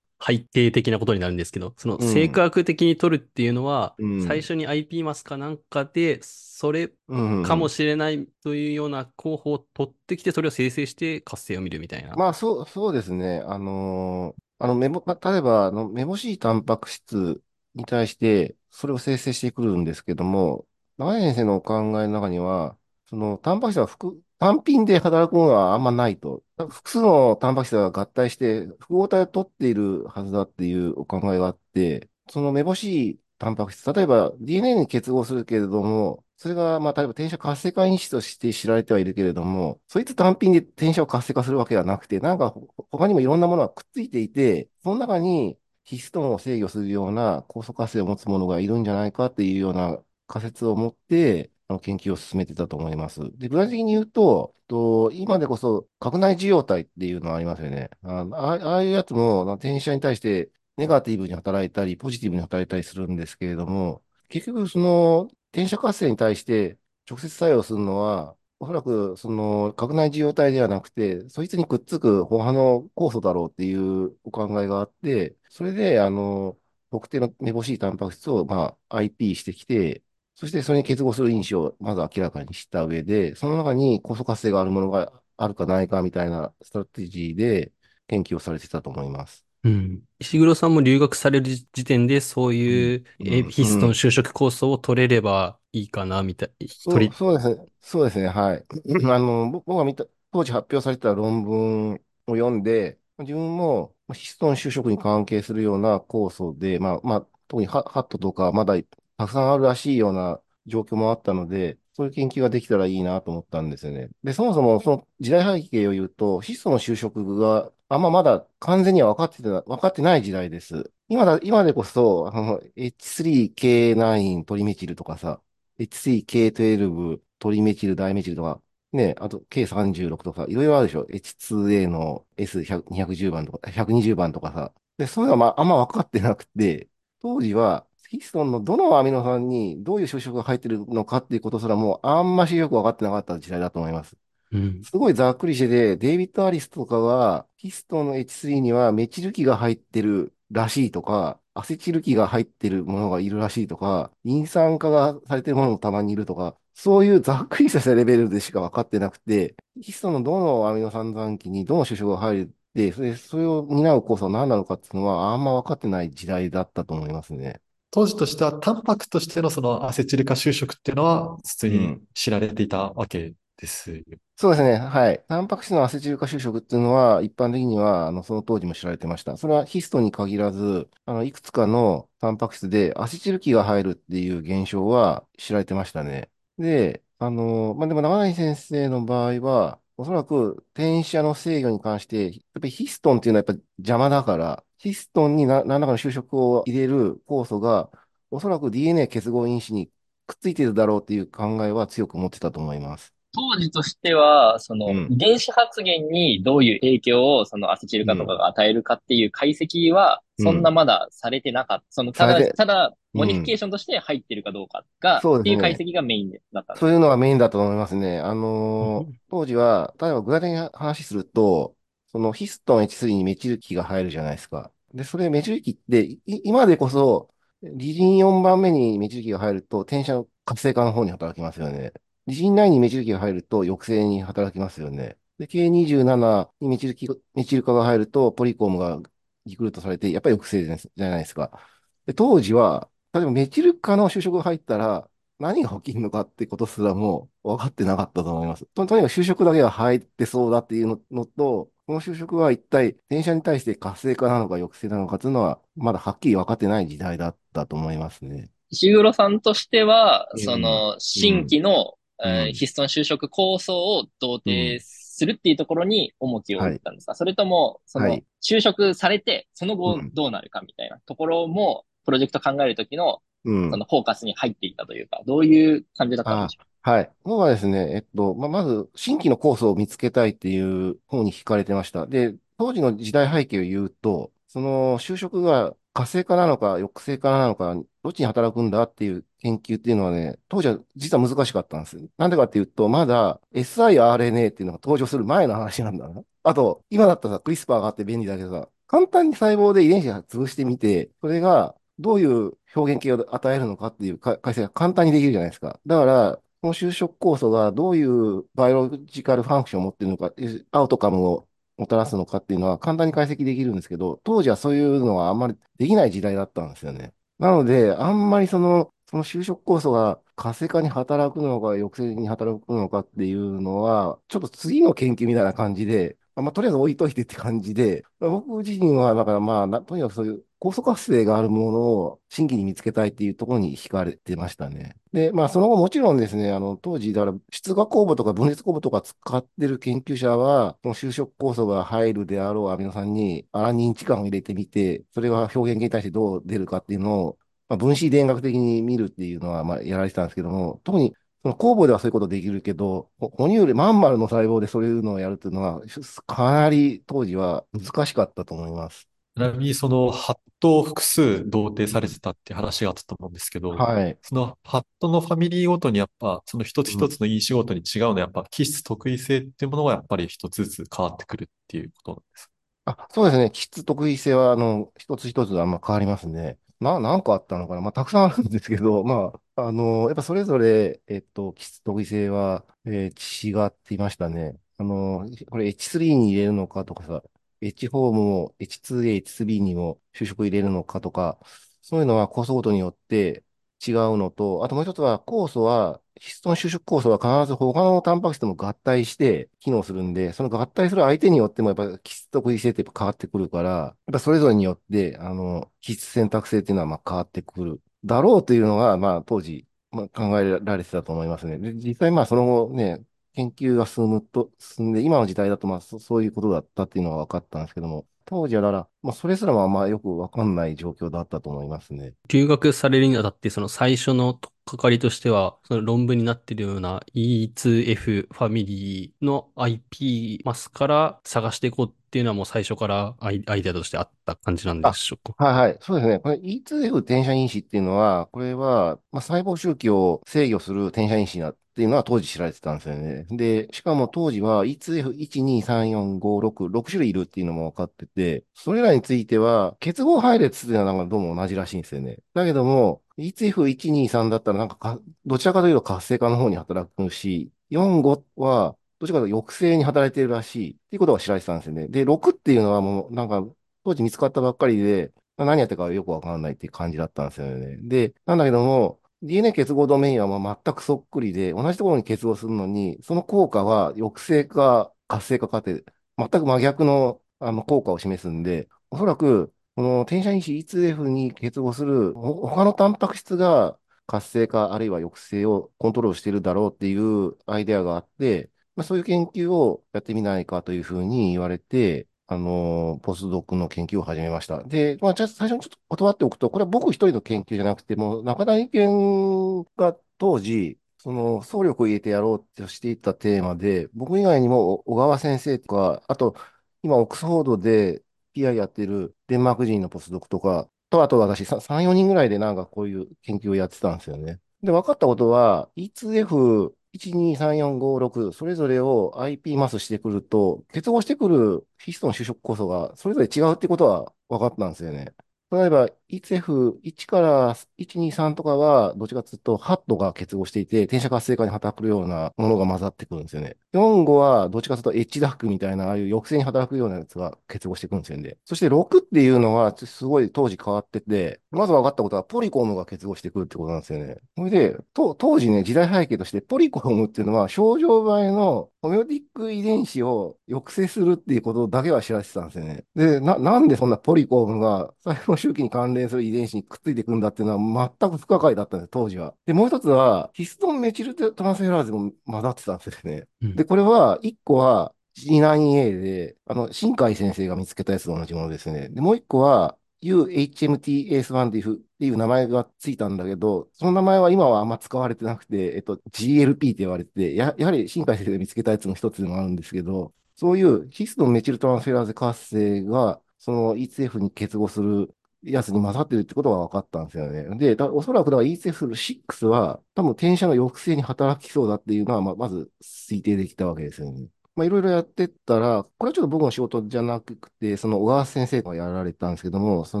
[0.24, 12.14] 背景的なことになるんですけど、その性格学的に取るっていうのは、うん、最初に IP マスかなんかで、それかもしれないというような候補を取ってきて、それを生成して活性を見るみたいな。
[12.16, 13.44] まあ、そう、そうですね。
[13.46, 17.40] あのー、あの、メモ、例えば、あの、メモシータンパク質
[17.76, 22.76] に対して、それを生成してくるんですけども、長井先生のお考えの中には、
[23.08, 26.44] その、タンパク質は複、単品で働くものはあんまないと。
[26.56, 42.54] 複数のタンパク質が合体して複合体を取っているはずだっていうお考えがあって、その目星タンパク質、例えば DNA に結合するけれども、それが、まあ、例えば転写活性化因子として知られてはいるけれども、そいつ単品で転写を活性化するわけではなくて、なんか
[42.92, 49.98] 他にもいろんなものがくっついていて、その中にヒストンを制御するような酵素活性を持つものがいるんじゃないかっていうような
[50.28, 53.20] 仮説を持って、の研究を進めてたと思います。
[53.38, 57.90] で、具体的に言うと、と今でこそ、核内受容体っていうのがありますよね。
[58.02, 66.78] あああいうやつも、転写に対してネガティブに働いたり、ポジティブに働いたりするんですけれども、結局、その、転写活性に対して
[67.08, 76.58] 直接作用するのは、おそらく、その、核内受容体ではなくて、そいつにくっつく他の酵素だろうっていうお考えがあって、それで、あの、
[76.90, 80.02] 特定のめぼしいタンパク質を、まあ、IP してきて、
[80.38, 87.72] そしてそれに結合する因子をまず明らかにした上で、その中に酵素活性があるものがあるかないかみたいなストラテジーで
[88.06, 89.44] 研究をされてたと思います。
[89.64, 90.02] うん。
[90.20, 96.52] 石黒さんも留学される時点で、そういう、えヒストン就職構想を取れればいいかな、みたい。
[96.76, 97.72] そう、そうですね。
[97.80, 98.28] そうですね。
[98.28, 98.66] はい。
[99.12, 101.98] あの、僕が見た、当時発表された論文を
[102.36, 108.74] 読んで、自分もヒストン就職に関係するような構想で、まあ、まあ、特にハットとか、まだ
[109.18, 114.10] たくさんあるらしいような状況もあったので、そういう研究ができたらいいなと思ったんですよね。
[114.22, 120.92] で、そもそもその時代背景を言うと、質素の就職があんままだ完全には分かってた、分かってない時代です。
[121.08, 125.40] 今だ、今でこそ、あの、H3K9 トリメチルとかさ、
[125.78, 131.06] H3K12 トリメチル、ダイメチルとか、ね、あと K36 とか、いろいろあるでしょ。
[131.10, 134.72] H2A の S210 番とか、120番とかさ。
[134.98, 136.88] で、そういうのはまあ、あんま分かってなくて、
[137.20, 144.16] 当時は、ヒストンのどのアミノ酸にどういう修飾が入ってるのかっていうことすらもうあんましよく分かってなかった時代だと思います。
[144.50, 167.60] うん、すごいざっくりしてて、デイビッド・アリスとかは、ヒストンの H3 にはメチル基が入ってるらしいとか、アセチル基が入ってるものがいるらしいとか、イン酸化がされてるものもたまにいるとか、そういうざっくりしたレベルでしか分かってなくて、ヒストンのどのアミノ酸残機にどの主食が入るで、それそれを担う酵素は何なのかっていうのはあんま分かってない時代だったと思いますね。
[167.90, 174.04] 当時としては、タンパクとしてのそのアセチル化就職っていうのは、普通に知られていたわけですよ。
[174.36, 174.76] そうですね。
[174.76, 175.24] はい。
[175.26, 179.36] タンパク質のアセチル化就職っていうのは、一般的には、あの、その当時も知られてました。
[179.36, 186.30] それはヒストに限らず、あの、いくつかのタンパク質でアセチル基が入るっていう現象は知られてましたね。
[186.56, 197.90] で、あの、まあ、でも、長谷先生の場合は、おそらく転写の制御に関して、やっぱりヒストンっていうのはやっぱ邪魔だから、ヒストンに何らかの修飾を入れる酵素が、
[198.30, 199.90] おそらく DNA 結合因子に
[200.26, 203.12] くっついているだろうっていう考えは強く持ってたと思います。
[203.32, 211.84] 当時としては、その、遺伝子発現にどういう影響を、そのアセチル化とかが与えるかっていう解析は、そんなまだされてなかった。
[211.90, 218.18] その、ただ、ただ、 modification として入ってるかどうかが、うん、っていう解析がメインだった、そういうのがメインだと思いますね。
[218.18, 221.74] あのー、当時は、例えば具体的に話すると、
[222.12, 224.72] そのヒストン H3 にメチル基が入るじゃないですか。
[224.94, 231.92] で、それメチル基って、今でこそ、リジン4番目にメチル基が入ると、転写の活性化の方に働きますよね。
[232.26, 235.18] リジン9にメチル基が入ると、抑制に働きますよね。
[235.38, 239.00] で、K27 にメチル基、メチル化が入ると、ポリコームが
[239.44, 241.60] リクルートされて、やっぱり抑制じゃないですか。
[242.06, 248.66] で、当時は、例えばメチル化の就職が入ったら、何が起きるのかってことすらも分かってなかったと思います。
[248.74, 258.50] ととにかく就職だけが入ってそうだっていうののと、この就職は一体電車に対して活性化なのか抑制なのかというのは、まだはっきり分かってない時代だったと思いますね。
[258.70, 276.64] 石黒さんとしては、その、新規の、うん、ヒストン就職構想を同定するっていうところに重きを置いたんですか、はい、それとも、その、就職されて、その後どうなるかみたいなところも、プロジェクト考えるときのそのフォーカスに入っていたというか、どういう感じだったんでしょう？
[276.84, 277.10] かはい。
[277.24, 282.06] 僕はですね、えっと、まあ、まず、新規のコースを見つけたいっていう方に惹かれてました。
[282.06, 291.98] で、当時の時代背景を言うと、その就職が活性化なのか抑制化なのか、どっちに働くんだっていう研究っていうのはね、当時は実は難しかったんです。
[292.16, 296.22] なんでかっていうと、まだ siRNA っていうのが登場する前の話なんだな。
[296.44, 305.80] あと、今だったらクリスパーがあって便利だけどさ、簡単に細胞で遺伝子が潰してみて、それがどういう表現形を与えるのかっていう解析が簡単にできるじゃないですか。
[305.86, 310.32] だから、この就職酵素がどういうバイオロジカルファンクションを持っているのか、
[310.72, 317.14] アウトカムをもたらすのかっていうのは簡単に解析できるんですけど、当時はそういうのはあんまりできない時代だったんですよね。
[317.38, 334.96] なので、あんまりその、その就職酵素が活性化に働くのか、抑制に働くのかっていうのは、ちょっと次の研究みたいな感じで、まあ、とりあえず置いといてって感じで、僕自身は、だからまあ、とにかくそういう酵素活性があるものを新規に見つけたいっていうところに惹かれてましたね。
[335.12, 355.80] で、まあその後もちろんですね、あの当時、だから出芽酵母とか分裂酵母とか使ってる研究者は、その就職酵素が入るであろうアミノ酸にアラニン置換を入れてみて、それが表現系に対してどう出るかっていうのを、まあ、分子電学的に見るっていうのはまあやられてたんですけども、特にその酵母ではそういうことできるけど、哺乳類、マンマルの細胞でそういうのをやるっていうのは、
[356.26, 359.07] かなり当時は難しかったと思います。
[359.38, 364.18] ちなみにそのハットを複数同定されてたって話があったと思うんですけど、はい。
[364.22, 372.50] そのハットのファミリーごとにやっぱ、その一つ一つの因子ごとに違うのはやっぱ気質特異性っていうものはやっぱり一つずつ変わってくるっていうことなんです
[372.84, 373.50] あ、そうですね。
[373.50, 376.58] 気質特異性は、あの、一つ一つあんま変わりますね。
[376.80, 384.58] な、何個あったのかなまあ、たくさんあるんですけど、 まあ、あの、やっぱそれぞれ、えっと、気質特異性は、えー違っていましたね。
[384.78, 387.22] あの、これ H3 に入れるのかとかさ、
[387.60, 391.38] H フォームも H2A、H3 にも就職入れるのかとか、
[391.82, 393.44] そういうのは酵素ごとによって
[393.86, 407.80] 違うのと、あともう一つは酵素は、ヒストン収縮酵素は必ず他のタンパク質も合体して機能するんで、その合体する相手によってもやっぱ気質特異性って変わってくるから、やっぱそれぞれによって、あの、気質選択性っていうのはまあ変わってくる。
[408.04, 411.58] だろうというのが、まあ当時、まあ、考えられてたと思いますね。
[411.58, 413.00] で実際まあその後ね、
[413.38, 422.12] 研究が進むと、進んで、今の時代だとまあそそういうことだったっていうのは分かったんですけども、当時はだから、まあ、それすらもあんまよくわかんない状況だったと思いますね。
[422.28, 435.44] 留学されるにあたって、その最初のとっかかりとしては、その論文になっているような E2F ファミリーの IP マスから探していこうっていうのはもう最初からアイアイデアとしてあった感じなんでしょうか？
[435.44, 435.78] はいはい。
[435.80, 436.18] そうですね。
[436.18, 443.24] これ E2F 転写因子っていうのは、これは、まあ、細胞周期を制御する転写因子なっていうのは当時知られてたんですよね。
[443.30, 452.18] で、しかも当時は E2F1234566 種類いるっていうのも分かってて、それらについては結合配列っていうのはなんかどうも同じらしいんですよね。
[452.34, 461.86] だけども、E2F123 だったらなんかかどちらかというと活性化の方に働くし、45はどちらかというと抑制に働いてるらしいっていうことが知られてたんですよね。
[461.86, 463.46] で、6っていうのはもうなんか
[463.84, 467.76] 当時見つかったばっかりで、何やってるかよくわかんないっていう感じだったんですよね。
[467.82, 475.84] で、なんだけども、DNA 結合ドメインはまあ全くそっくりで、同じところに結合するのに、その効果は抑制か活性化かって、
[476.16, 494.62] 全く真逆のあの効果を示すんで、おそらく、この転写因子 E2F に結合する他のタンパク質が活性化あるいは抑制をコントロールしているだろうっていうアイデアがあって、まあ、そういう研究をやってみないかというふうに言われて、あの、ポスドクの研究を始めました。
[494.62, 506.34] で、まあ、じゃあ最初にちょっと断っておくと、これは僕一人の研究じゃなくて、もう中谷研が当時、その、総力を入れてやろうとしていたテーマで、僕以外にも小川先生とか、あと、
[506.82, 508.02] 今、オックスフォードで
[508.34, 514.38] PI やってるデンマーク人のポスドクとか、と、あと私3、4人ぐらいでなんかこういう研究をやってたんですよね。
[514.62, 525.14] で、分かったことは、E2F 1,2,3,4,5,6それぞれを IP マスしてくると、結合してくるヒストの就職酵素がそれぞれ違うってことは分かったんですよね。
[525.50, 533.56] 例えば、1F1 から1、2、3とかは、どっちかというと、ハットが結合していて、転写活性化に働くようなものが混ざってくるんですよね。
[533.74, 538.38] 4、5は、どっちかというと、エッジダックみたいな、ああいう抑制に働くようなやつが結合してくるんですよね。
[538.46, 544.16] そして6っていうのは、すごい当時変わってて、まず分かったことは、ポリコムが結合してくるってことなんですよね。
[544.36, 552.84] それで、当時ね、時代背景として、ポリコムっていうのは、症状映えのホメオティック遺伝子を抑制するっていうことだけは知らせてたんですよね。
[552.94, 559.34] で、な、なんでそんなポリコムが細胞周期に関連する遺伝子にくっついていくんだっていうのは全く不可解だったんです、当時は。
[559.46, 563.24] で、もう一つは、ヒストンメチルトランスフェラーゼも混ざってたんですよね。
[563.42, 568.88] うん、で、これは、一個は G9A で、あの、新海先生が見つけたやつと同じものですね。
[568.90, 585.10] で、もう一個は、UHMTAS1 っていう名前がついたんだけど、その名前は今はあんま使われてなくて、えっと、GLP って言われてや、やはり新海先生が見つけたやつの一つでもあるんですけど、そういうヒストンメチルトランスフェラーゼ活性が、その ECF に結合する
[585.42, 587.74] やつに混ざってるってことが分かったんですよね。
[587.74, 594.28] で、おそらくだから ECF6 は多分転写の抑制に働きそうだっていうのは、ままず推定できたわけですよね。
[594.58, 600.00] まあ、いろいろやってったら、これはちょっと僕の仕事じゃなくて、その小川先生がやられたんですけども、そ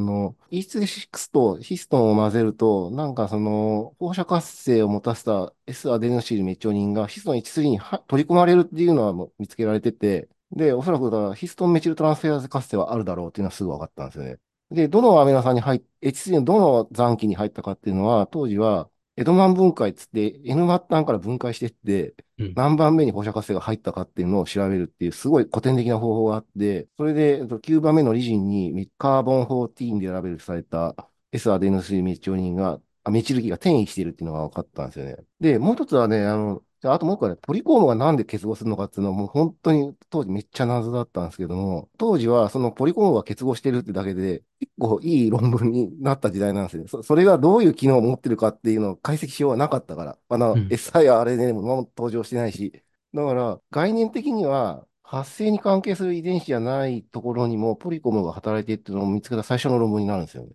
[0.00, 14.38] の E3-6 とヒストンを混ぜると、なんかその放射活性を持たせた S アデノシールメチョニンがヒストン1 3に取り込まれるっていうのはもう見つけられてて、で、おそらくだからヒストンメチルトランスフェアーゼ活性はあるだろうっていうのはすぐ分かったんですよね。
[14.70, 22.14] で、どのアミノ酸に入っ、H3 のどの残機に入ったかっていうのは、当時はエドマン分解っつって N 末端から分解していって、
[22.54, 30.94] 何番目に放射活性が入ったかっていうのを調べるっていう、すごい古典的な方法があって、それで9番目のリジンにカーボン14でラベルされた
[31.32, 35.16] S アデノスイメチオニンが、メチルギが転移しているっていうのが分かったんですよね。
[35.40, 46.86] で、もう一つはね、あの、あともう一個はね、ポリコームがなんで結合するのかっていうのはもう本当に当時めっちゃ謎だったんですけども、当時はそのポリコームが結合してるってだけで、結構いい論文になった時代なんですよ。
[46.88, 50.18] そそれがどういう機能を持ってるかっていうのを解析しようがなかったから。
[50.28, 52.82] あの、うん、siRNA も登場してないし。
[53.14, 60.50] だから概念的には発生に関係する遺伝子じゃないところにもポリコムが働いているっていうのを見つけた最初の論文になるんですよね。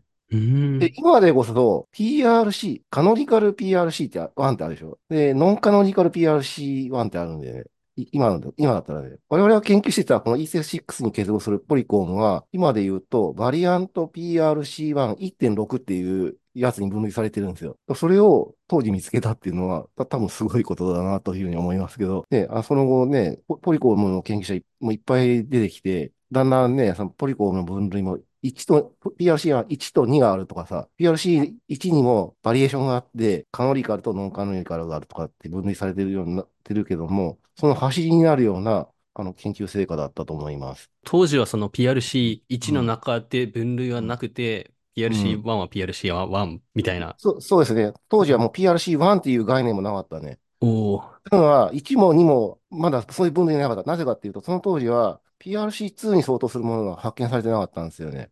[0.80, 4.98] で、今でこそ、PRC、カノリカル PRC って1ってあるでしょ？
[5.10, 7.64] で、ノンカノリカル PRC1 ってあるんで、ね、
[8.12, 17.78] 今の、今だったらね、我々が研究してたこの ECF6 に結合するポリコームは、今で言うと、バリアント PRC11.6 っていうやつに分類されてるんですよ。
[17.96, 40.92] それを当時見つけたっていうのは、た多分すごいことだなというふうに思いますけど、で、あその後ね、ポリコームの研究者もいっぱい出てきて、だんだんね、そのポリコームの分類も1と、PRC は1と2があるとかさ、PRC1 にもバリエーションがあって、カノリカルとノンカノリカルがあるとかって分類されてるようになってるけども、その走りになるような、あの、研究成果だったと思います。
[41.06, 47.42] 当時はその PRC1 の中で分類はなくて、うん、PRC1 は PRC1 みたいな、そう。
[47.42, 47.94] そうですね。
[48.10, 50.40] 当時はもう PRC1 っていう概念もなかったね。
[50.60, 51.04] おお。
[51.30, 53.84] というのは、1も2も、まだそういう分類なかった。
[53.84, 58.32] なぜかっていうと、その当時は PRC2 に相当するものが発見されてなかったんですよね。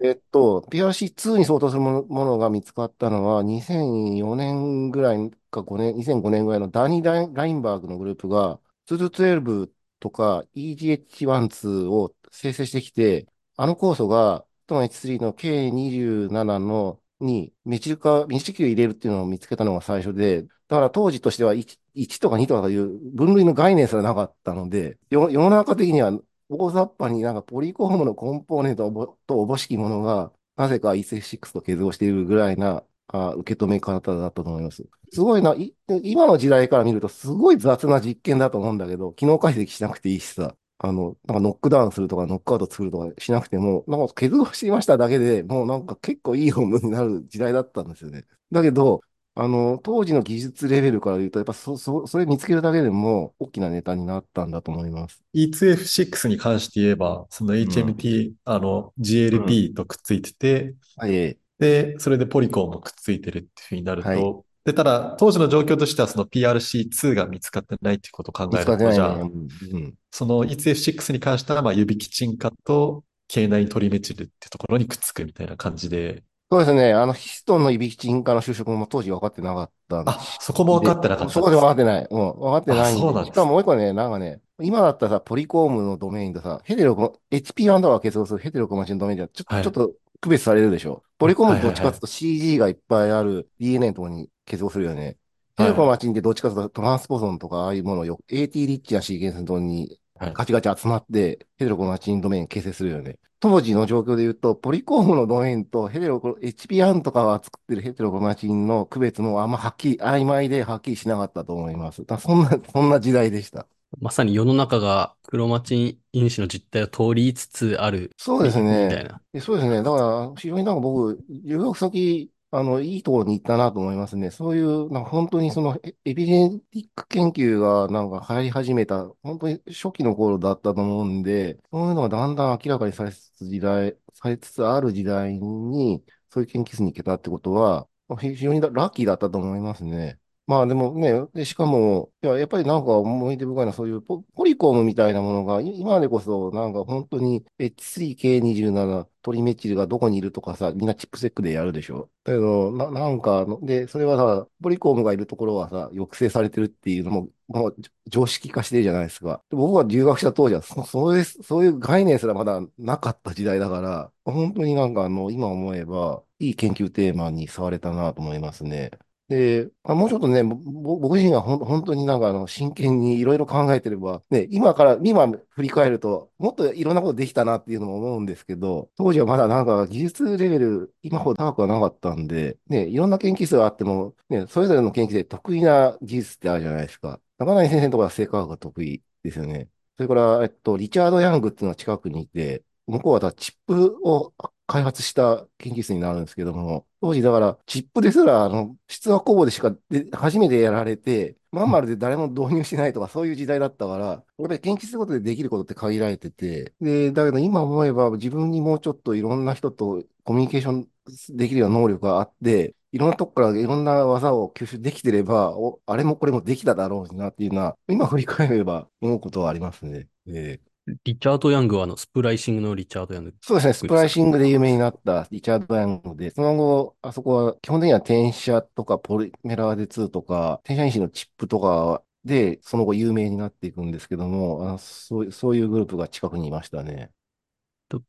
[0.00, 26.12] えっと、PRC2 に相当するものが見つかったのは、2004年ぐらいか5年、2005年ぐらいのダニ・ラインバーグのグループが、212とか EGH12 を生成してきて、あの酵素が、トン H3 の K27 のにメチル化、メチル入れるっていうのを見つけたのが最初で、だから当時としては 1, 1とか2とかいう分類の概念すらなかったので、世の中的には
[26.58, 28.90] 大雑把になんかポリコームのコンポーネント
[29.26, 34.84] とおぼしきものが、なぜか EC6 と結合しているぐらいなあ受け止め方だったと思います。
[35.12, 35.54] すごいな、
[36.02, 48.24] 今の時代から見るとすごい雑な実験だと思うんだけど、機能解析しなくていいしさ、あの、なんかノックダウンするとかノックアウト作るとかしなくても、なんか結合していましただけでもうなんか結構いい本文になる時代だったんですよね。
[48.50, 49.02] だけど、
[49.34, 55.22] あの、当時の技術レベルから言うと、やっぱそ、そ、それ見つけるだけでも大きなネタになったんだと思います。
[55.34, 61.38] E2F6 に関して言えば、その HMT、うん、あの、GLP とくっついてて、うん、はい。
[61.58, 64.22] で、それでポリコンもくっついてるっていうふうになると、はい、
[64.66, 76.22] で、ただ、当時の状況としては、その PRC2 が見つかってないっていうことを考えると、じゃあ、うん、その E2F6 に関しては、まあ、指キチン化と K9 トリメチルっていうところにくっつくみたいな感じで、
[76.52, 76.92] そうですね。
[76.92, 81.70] あの、ヒストンのいびき沈化の就職も当時分かってなかったんあ、そこも分かってなかったそこで分か？
[81.70, 82.06] ってない。
[82.10, 83.00] うん、分かってないんで。
[83.00, 91.02] そうなんしかももう一個ね、なんかね、今だったらさ、ポリコームのドメインとさ、ヘテロコ、HP アンダーが結合するヘテロコマチンドメインじゃ、ちょ,、はい、ちょっと区別されるでしょ。
[91.16, 95.16] ポリコームどっちかっていうと CG がいっぱいある DNA のところに結合するよね。
[95.56, 99.98] ヘテロコマチンってどっちかというとトランスポゾンとかああいうものをよ、AT リッチなシーケンスのところに
[100.30, 103.18] ガチガチ集まって、ヘテロコマチンドメイン形成するよね。
[103.40, 112.04] 当時の状況で言うと、ポリコームのドメインとヘテロコ、HP アンとかが作ってるヘテロコマチンの区別もあんまはっきり、曖昧ではっきりしなかったと思います。
[112.04, 113.66] だそんな、そんな時代でした。
[114.00, 118.10] まさに世の中がクロマチン因子の実態を通りつつある。
[118.16, 118.86] そうですね。
[118.86, 119.20] みたいな。
[119.40, 119.82] そうですね。
[119.82, 124.30] だから、非常になんか僕、留学先あの、いいところに行ったなと思いますね。
[124.30, 137.88] そういう、なんか本当にそのエビデンティック研究がなんか流行り始めた、本当に初期の頃だったと思うんで、そういうのがだんだん明らかにされつつ時代、されつつある時代に、そういう研究室に行けたってことは、
[138.20, 140.18] 非常にラッキーだったと思いますね。
[140.52, 152.10] まあでもね、で、しかも、いや、やっぱりなんか思い出深いのはそういうポポリコムみたいなものが、今でこそなんか本当に H3K27 トリメチルがどこにいるとかさ、みんなチップセックでやるでしょ。
[152.24, 157.76] だけど、な、なんかで、それはさ、ポリコムがいるところはさ、抑制されてるっていうのも、もう
[158.08, 159.42] 常識化してるじゃないですか。
[159.48, 168.90] で僕が留学した当時はそ、そういう、そういう概念すらまだなかった時代だから、本当になんかあの、今思えば、いい研究テーマに触れたなと思いますね。
[169.32, 187.18] で、あもうちょっとね、僕自身がほ本当になんかあの真剣にいろいろ考えてれば、ね、今から、今振り返ると、もっといろんなことできたなっていうのも思うんですけど、当時はまだなんか技術レベル、今ほど高くはなかったんで、ね、いろんな研究室があっても、ね、それぞれの研究で得意な技術ってあるじゃないですか。
[187.38, 189.70] 中谷先生のところは生化学が得意ですよね。
[189.96, 194.34] それから、えっと、リチャード・ヤングっていうのは近くにいて、向こうはチップを
[194.72, 210.88] 開発した研究室になるんですけども、当時だからチップですら、あの、出話工房でしかで初めてやられて、まん丸で誰も導入しないとかそういう時代だったから、やっぱり研究することでできることって限られてて、で、だけど今思えば自分にもうちょっといろんな人とコミュニケーション
[211.36, 215.54] できるような能力があって、いろんなとこからいろんな技を吸収できてれば、
[215.86, 220.08] あれもこれもできただろうなっていうのは、今振り返れば思うことはありますね。
[220.26, 220.71] えー
[221.04, 223.34] リチャード・ヤングはあの、スプライシングのリチャード・ヤング。
[223.40, 237.10] そうですね、スプライシングで有名になったリチャード・ヤングで、その後、あそこは基本的には転写とかポリメラーデ2とか、転写因子のチップとかで、その後有名になっていくんですけども、あそうそういうグループが近くにいましたね。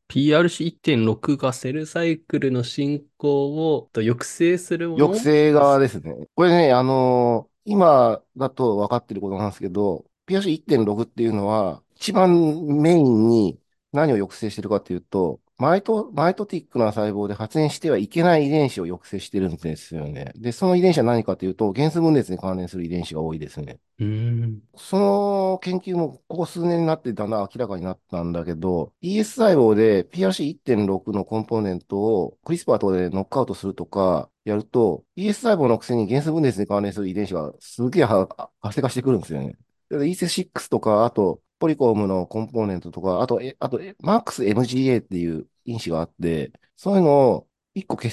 [0.08, 5.06] PRC1.6 がセルサイクルの進行を抑制するもの？
[5.06, 6.26] 抑制側ですね。
[6.34, 13.58] これね、あのー、今だと分かってることなんですけど、PRC1.6 っていうのは、一番メインに
[13.92, 20.32] 何を抑制してるかっていうと、マイト、マイトティックな細胞で発現してはいけない遺伝子を抑制してるんですよね。
[20.34, 23.78] で、その遺伝子は何かというと、原子分裂に関連する遺伝子が多いですね。
[23.98, 39.56] うんその研究もここ数年になってだんだん明らかになったんだけど、ES 細胞で PRC1.6 のコンポーネントをクリスパー等でノックアウトするとかやると、ES 細胞のくせに原子分裂に関連する遺伝子がすげえ活性化してくるんですよね。
[39.90, 48.12] ES6 とか、あと、ポリコームのコンポーネントとか、あと、あと、MAXMGA っていう因子があって、そういうのを一個欠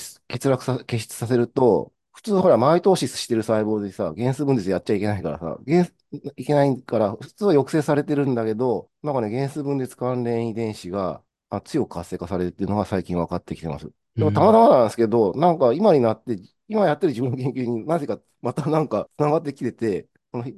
[0.49, 5.85] 落さ、消失させると、普通ほら、マイトーシスしてる細胞でさ、原数分裂やっちゃいけないからさ、原
[6.37, 13.89] いけないから、普通は抑制されてるんだけど、なんかね、原数分裂関連遺伝子があ強く活性化されるっていうのが最近分かってきてます。
[14.15, 16.37] でもたまたまなんですけど、うん、なんか今になって、
[16.69, 20.07] 今やってる自分の研究になぜかまたなんか繋がってきてて、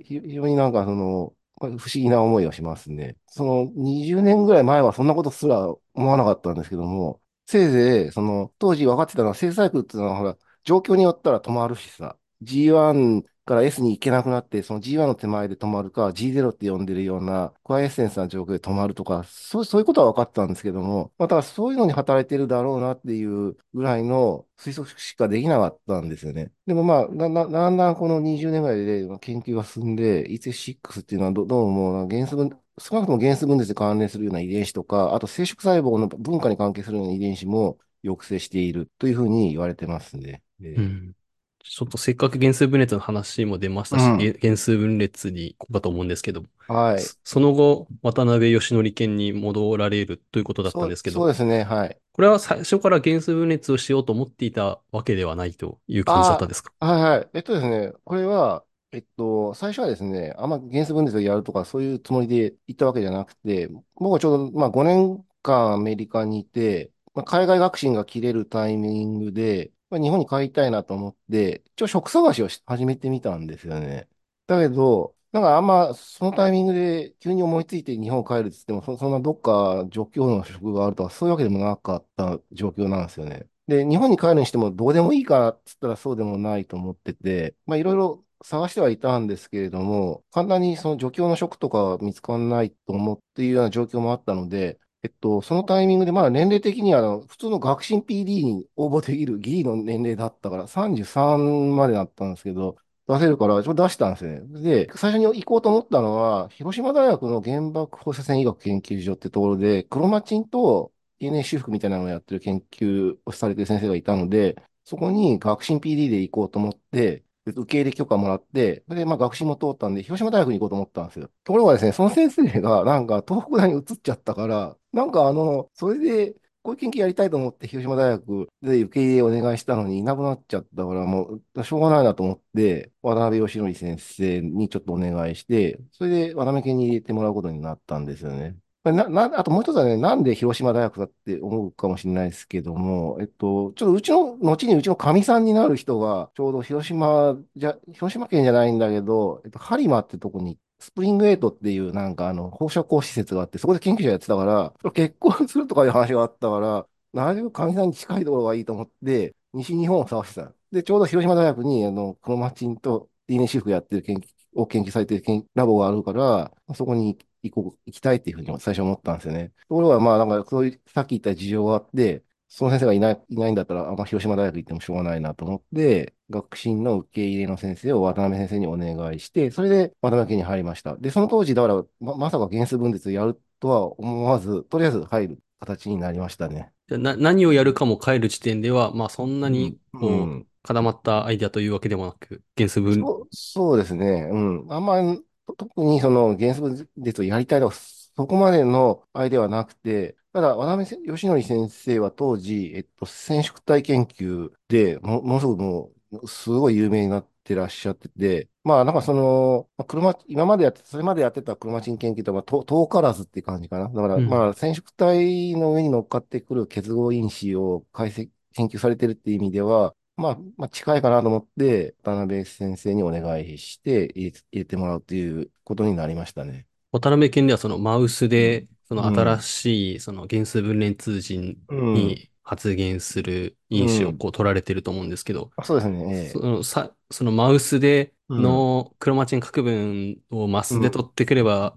[0.03, 1.33] 非常になんかその、
[1.71, 3.17] 不思議な思いをしますね。
[3.27, 26.51] その20年ぐらい前はそんなことすら思わなかったんですけども、せいぜい、その当時分かってたのは、制裁区っていうのはほら、状況によったら止まるしさ、G1 から S に行けなくなって、その G1 の手前で止まるか、G0 って呼んでるような、コアエッセンスな状況で止まるとか、そう、そういうことは分かったんですけども、まあ、ただそういうのに働いてるだろうなっていうぐらいの推測しかできなかったんですよね。
[26.65, 40.41] でもまあ、だんだんこの20年ぐらいで研究が進んで、EC6 っていうのはどどうも原子分、少なくとも原子分裂に関連するような遺伝子とか、あと生殖細胞の文化に関係するような遺伝子も抑制しているというふうに言われてますね。
[40.61, 41.15] うん
[41.63, 47.01] ちょっとせっかく原数分裂の話も出ましたし、うん、原数分裂に行こうかと思うんですけど、はい。
[47.23, 51.97] その後、渡辺義則研に戻られるということだったんですけど、そうですね、はい。
[52.11, 56.73] これは最初から原数分裂をしようと思っていたわけではないという感じだったんですか？
[56.79, 57.29] はいはい。
[57.33, 74.07] えっとですね、これは、えっと、最初はですね、あんま原数分裂をやるとかそういうつもりで行ったわけじゃなくて、僕はちょうど、まあ5年間アメリカにいて、まあ、海外学習が切れるタイミングで、まあ、日本に帰りたいなと思って、一応職探しを始めてみたんですよね。
[74.47, 83.47] だけど、なんかあんまそのタイミングで急に思いついて日本帰るって言っても、そんなどっか状況の職があるとか、そういうわけでもなかった状況なんですよね。
[83.67, 102.77] で、日本に帰るにしてもどうでもいいかっつったらそうでもないと思ってて、まあいろいろ探してはいたんですけれども、簡単にその助教の職とか見つからないと思っているような状況もあったので、えっと、そのタイミングで、まだ年齢的には、普通の学進 PD に応募できるギリの年齢だったから、33までだったんですけど、
[103.07, 104.39] 出せるから、ちょっと出したんですね。
[104.61, 121.29] で、最初に行こうと思ったのは、広島大学の原爆放射線医学研究所ってところで、クロマチンと DNA 修復みたいなのをやってる研究をされてる先生がいたので、そこに学進 PD で行こうと思って、受け入れ許可もらって、で、まあ学習も通ったんで、広島大学に行こうと思ったんですよ。
[121.43, 138.55] ところがですね、その先生がなんか東北大に移っちゃったから、なんかあの、それで、こういう研究やりたいと思って広島大学で受け入れをお願いしたのにいなくなっちゃったから、もうしょうがないなと思って、渡辺義則先生にちょっとお願いして、それで渡辺家に入れてもらうことになったんですよね。
[138.91, 154.43] な、な、あともう一つはね、なんで広島大学だって思うかもしれないですけども、えっと、ちょっとうちの、後にうちの神さんになる人が、ちょうど広島じゃ、広島県じゃないんだけど、えっと、播磨ってとこに、スプリングエイトっていうなんかあの、放射光施設があって、そこで研究者やってたか
[154.83, 160.53] ら、結婚するとかいう話があったから、なるべく神さんに近いところがいいと思って、西日本を探してた。
[160.71, 165.23] で、ちょうど広島大学に、あの、クロマチンと DNA 修復やってる研究、を研究されてる
[165.55, 169.49] ラボがあるから、そこに行ってこう、行きたいっていうふうに最初思ったんですよね。
[169.69, 180.95] ところが、まあ、なんか、そういう、さっき言った事情があって、その先生がいない、いないんだったら、あんま広島大学行ってもしょうがないなと思って、学進の受け入れの先生を渡辺先生にお願いして、それで渡辺家に入りました。
[180.97, 185.39] で、その当時、だから、ま、まさか原数分裂やるとは思わず、とりあえず入る。
[185.63, 186.71] 形になりましたね。
[186.89, 192.95] な何をやるかも変える時点では、まあそんなにこう、うん、固まったアイデアというわけでもなく、原数分。
[192.95, 194.27] そうそうですね。
[194.31, 194.65] うん。
[194.69, 195.21] あんまり、
[195.57, 213.89] 特にその原数分列をやりたいとか、そこまでのアイデアはなくて、ただ、渡辺義則先生は当時、えっと、染色体研究でも、ものすごくもう、すごい有名になってらっしゃってて、まあ、なんかその、車、今までやって、それまでやってたクロマチン研究とは遠遠からずって感じかな。
[213.89, 226.67] だから、まあ、染色体の上に乗っかってくる結合因子を解析、研究されてるっていう意味では、まあ、まあ、近いかなと思って、渡辺先生にお願いして入れてもらうということになりましたね。
[226.91, 236.29] 渡辺研ではそのマウスで、その新しいその原数分裂通人に発現する因子をこう取られてると思うんですけど、あそうですね。
[236.29, 241.75] そのさそのマウスでのクロマチン核分をマスで取ってくれば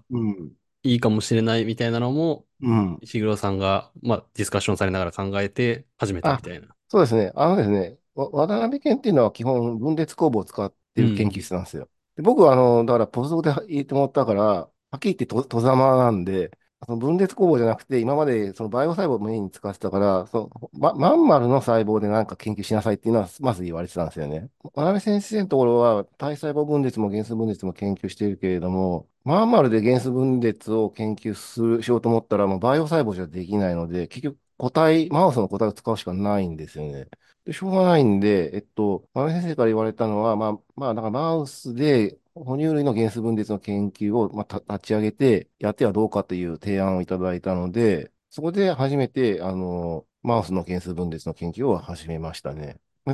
[0.83, 2.99] いいかもしれないみたいなのも、うん。
[3.01, 6.67] 石黒さんが、まあ、ディスカッションされながら考えて始めたみたいな。
[6.89, 7.31] そうですね。
[7.35, 7.97] あのですね、
[8.31, 11.89] 渡辺研っていうのは基本分裂工房を使ってる研究室なんですよ。
[12.15, 16.51] で僕はあの、だからポスドクで入れてもらったから、はっきり言ってと、戸ざまなんで、
[16.85, 24.49] その分裂工房じゃなくて、今までそのバイオ細胞をメインに使ってたから、そのま、まん丸の細胞で何か研究しなさいっていうのは、まず言われてたんですよね。
[24.73, 37.07] 渡辺先生のところは、体細胞分裂も原数分裂も研究しているけれども、まん丸で原数分裂を研究する、しようと思ったら、もうバイオ細胞じゃできないので、結局個体、マウスの個体を使うしかないんですよね。
[37.47, 52.79] で、しょうがないんで、えっと、渡辺先生から言われたのは、まあ、まあ、なんかマウスで哺乳類の原子分裂の研究を、まあ、立ち上げて、やってはどうかという提案をいただいたので、そこで初めて、あの、マウスの原子分裂の研究を始めましたね。
[53.05, 53.11] う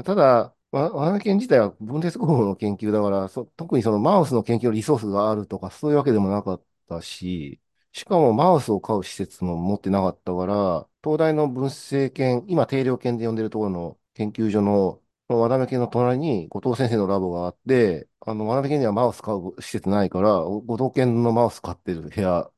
[0.00, 0.02] ん。
[0.04, 7.60] ただ、ワナケン自体は分裂合法の研究だからそ、特にそのマウスの研究のリソースがあるとか、そういうわけでもなかったし、
[7.92, 22.50] しかもマウスを飼う施設も持ってなかったから、東大の分生研、今定量研で呼んでるところの研究所の渡辺家の隣に後藤先生のラボがあって、あの、渡辺家にはマウス買う施設ないから、後藤家のマウス買ってる部屋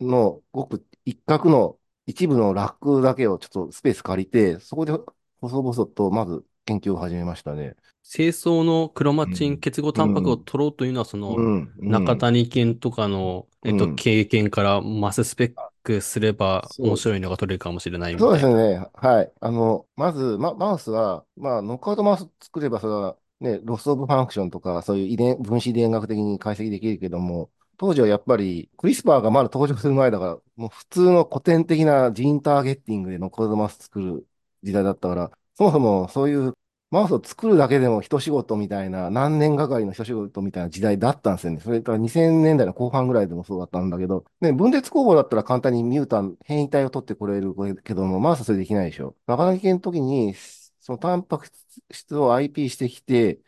[0.00, 4.92] のごく一角の一部のラックだけをちょっとスペース借りて、そこで
[5.40, 7.76] 細々とまず研究を始めましたね。
[8.04, 11.46] 清掃のクロマチン結合タンパクを取ろうというのは、その、
[11.86, 18.28] 中谷犬とかの、えっと、経験からマススペックすれば面白いのが取れるかもしれないみたいな。
[18.28, 18.86] そうですね。
[18.94, 19.32] はい。
[19.40, 34.28] あの、まず、ま、マウスは、まあ、ノックアウトマウス作れば、それは、ね、 loss of function とか、そういう遺伝、分子遺伝学的に解析できるけども、当時はやっぱり、クリスパーがまだ登場する前だから、もう普通の古典的な gene targeting でノックアウトマウス作る
[34.62, 36.54] 時代だったから、そもそもそういう
[36.92, 41.60] マウスを作るだけでも一仕事みたいな、何年がかりの一仕事みたいな時代だったんですよね。
[41.60, 49.16] それから2000年代の後半ぐらいでもそうだったんだけど、ね、分裂酵母だったら簡単に mutan、変異体を取ってこれるけども、マウスはそれできないでしょ。
[49.26, 50.34] 中抜きの時に、
[50.80, 51.48] そのタンパク
[51.90, 53.40] 質を IP してきて、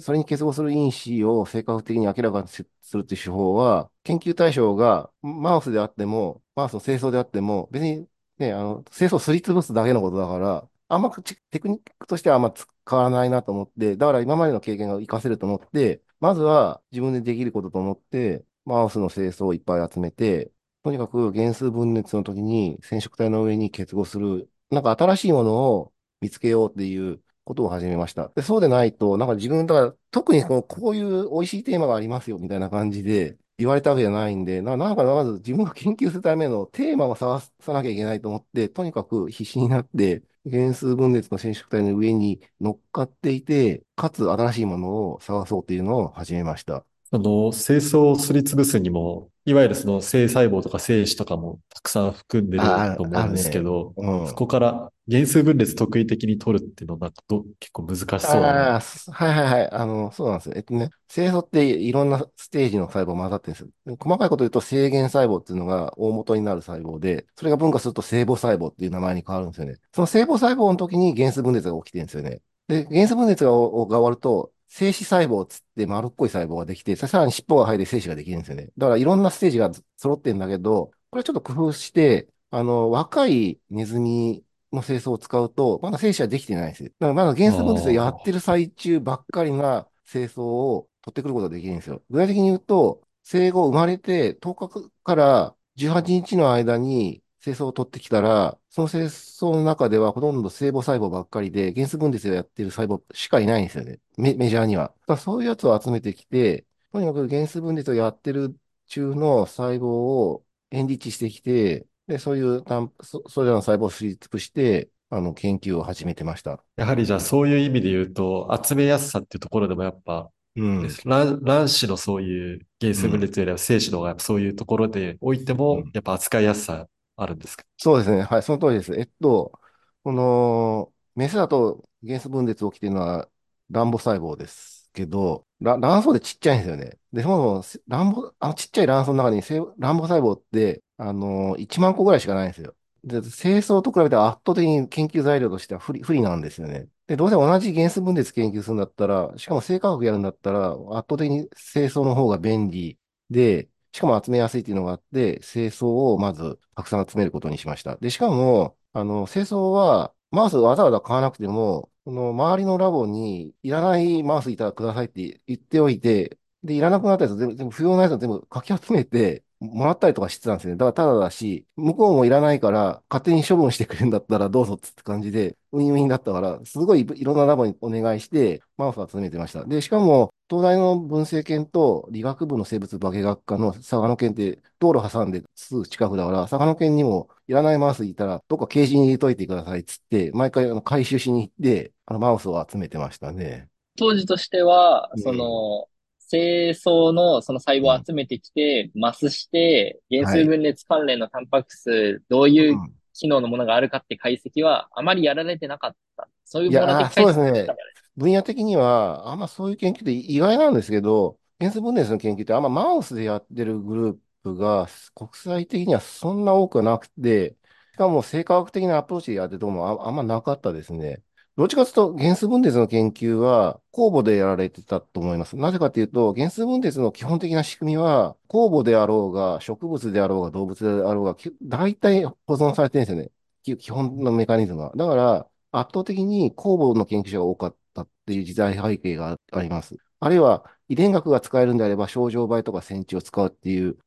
[0.00, 2.64] それに結合する因子を性格的に明らかにす
[2.96, 11.10] るっていう手法は、研究対象がマウスであっても、マウスの清掃であっても、別にね、あの、清掃すりつぶすだけのことだから、あんま
[11.50, 12.52] テクニックとしてはあんま
[12.88, 28.28] 変わらないなと思って、だから今までの経験が活かせると思って、まずは自分でできることと思って、マウスの清掃をいっぱい集めて、とにかく原数分裂の時に染色体の上に結合する、なんか新しいものを見つけようっていうことを始めました。
[28.34, 46.84] でそうでないと、なんか自分、だから特にこのこういう美味しいテーマがありますよみたいな感じで言われたわけじゃないんで、ななんかまず自分が研究するためのテーマを探さなきゃいけないと思って、とにかく必死になって、原数分裂の染色体の上に乗っかっていて、かつ新しいものを探そうというのを始めました。
[47.10, 52.62] あの、清掃をすりつぶすにも、いわゆるその性細胞とか精子とかもたくさん含んでる
[52.96, 58.76] と思うんですけど、ねうん、そこから原数分裂特異的に取るっていうのはど結構難しそうな。
[58.76, 59.70] あはいはいはい。
[59.70, 60.52] あの、そうなんですよ。
[60.56, 63.96] えっとね、清掃っていろんなステージの細胞混ざってるんですよ。
[63.98, 69.76] 細かいこと言うと制限細胞っていうのが大元になる細胞で、それが分化すると細胞細胞っていう名前に変わるんですよね。
[69.94, 72.42] その細胞細胞の時に原数分裂が起きてるんですよね。
[72.68, 78.70] で、原数分裂が終わると、精子細胞つって丸っこい細胞ができて、さらに尻尾が生えて精子ができるんですよね。
[78.76, 86.90] だからいろんなステージが揃ってるんだけど、これちょっと工夫して、あの、若いネズミの清掃を使うと、まだ精子はできてないんですよ。
[86.98, 92.02] だからまだ原子分裂をやってる最中ばっかりな清掃を取ってくることができるんですよ。
[92.10, 97.22] 具体的に言うと、生後生まれて10日から18日の間に
[97.54, 104.00] 清掃を取ってきたら、その清掃の中ではほとんど細胞細胞ばっかりで、原子分裂をやってる細胞しかいないんですよね。
[104.16, 104.94] メメジャーには。
[105.06, 112.64] だそういうやつを集めてきて、とにかく原子分裂をやってる中の細胞を演リしてきて、で、そういう
[113.02, 116.62] そ、それらの細胞を知り尽くして、あの、研究を始めてました。
[116.76, 126.88] やはりじゃあそういう意味で言うと、集めやすさっていうところでもやっぱ、うん、卵卵子のそういう原生分裂よりは精子の方がそういうところでおいても、やっぱ扱いやすさ
[127.18, 128.22] あるんですか、そうですね。
[128.22, 128.94] はい、その通りです。
[128.94, 129.60] えっと、
[130.04, 133.28] この、メスだと原子分裂起きてるのは
[133.72, 136.98] 卵母細胞ですけど、卵巣でちっちゃいんですよね。
[137.12, 142.76] で、そもそも卵母、あのちっちゃい卵巣の中に卵母細胞って、あの、1万個ぐらいしかないんですよ。
[143.04, 146.88] で、清掃と比べて圧倒的に研究材料としては不利不利なんですよね。
[147.08, 150.78] で、どうせ同じ原子分裂研究するんだったら、しかも生化学やるんだったら、圧
[151.10, 152.98] 倒的に清掃の方が便利
[153.30, 157.96] で、しかも集めやすいっていうのがあって、清掃をまずたくさん集めることにしました。
[157.96, 170.76] で、しかも、あの、清掃は、マウスわざわざ買わなくても、この周りのラボにいらないマウスいたらくださいって言っておいて、で、いらなくなったやつ全部、全部不要なやつ全部かき集めて、もらったりとかしてたんですね。
[170.76, 179.64] だからただだし、向こうもいらないから、勝手に処分してくれるんだったらどうぞって感じで、ウィンウィンだったから、すごいいろんなラボにお願いして、マウスを集めてました。
[179.64, 193.68] で、しかも、東大の文政研と理学部の生物化学科の佐賀野県って道路挟んですぐ近くだから、佐賀野県にもいらないマウスいたら、どっかケージに入れといてくださいっつって、毎回あの回収しに行って、あのマウスを集めてましたね。
[193.98, 195.88] 当時としては、その、
[196.30, 202.76] 清掃のその細胞を集めてきて、マスして、原数分裂関連のタンパク質、どういう
[203.14, 206.28] 機能のものがあるかって解析は、あまりやられてなかった。
[206.44, 207.76] そういうもの的解析そうですね。
[208.16, 217.56] 分野的には、あんまそういう研究って意外なんですけど、原数分裂の研究ってあんまマウスでやってるグループが国際的にはそんな多くなくて、
[217.94, 221.22] しかも生化学的なアプローチでやってるともあんまなかったですね。
[221.58, 225.56] どっちかというと原数分裂の研究は酵母でやられてたと思います。
[225.56, 233.76] なぜかというと、原数分裂の基本的な仕組みは、酵母であろうが、植物であろうが、動物であろうが、大体保存されてるんですよね。
[233.76, 234.92] 基本のメカニズムは。
[234.94, 239.96] だから、圧倒的に酵母の研究者が多かったっていう時代背景があります。
[240.20, 243.98] あるいは、遺伝学が使えるんであれば、症状倍とか線虫を使うっていう、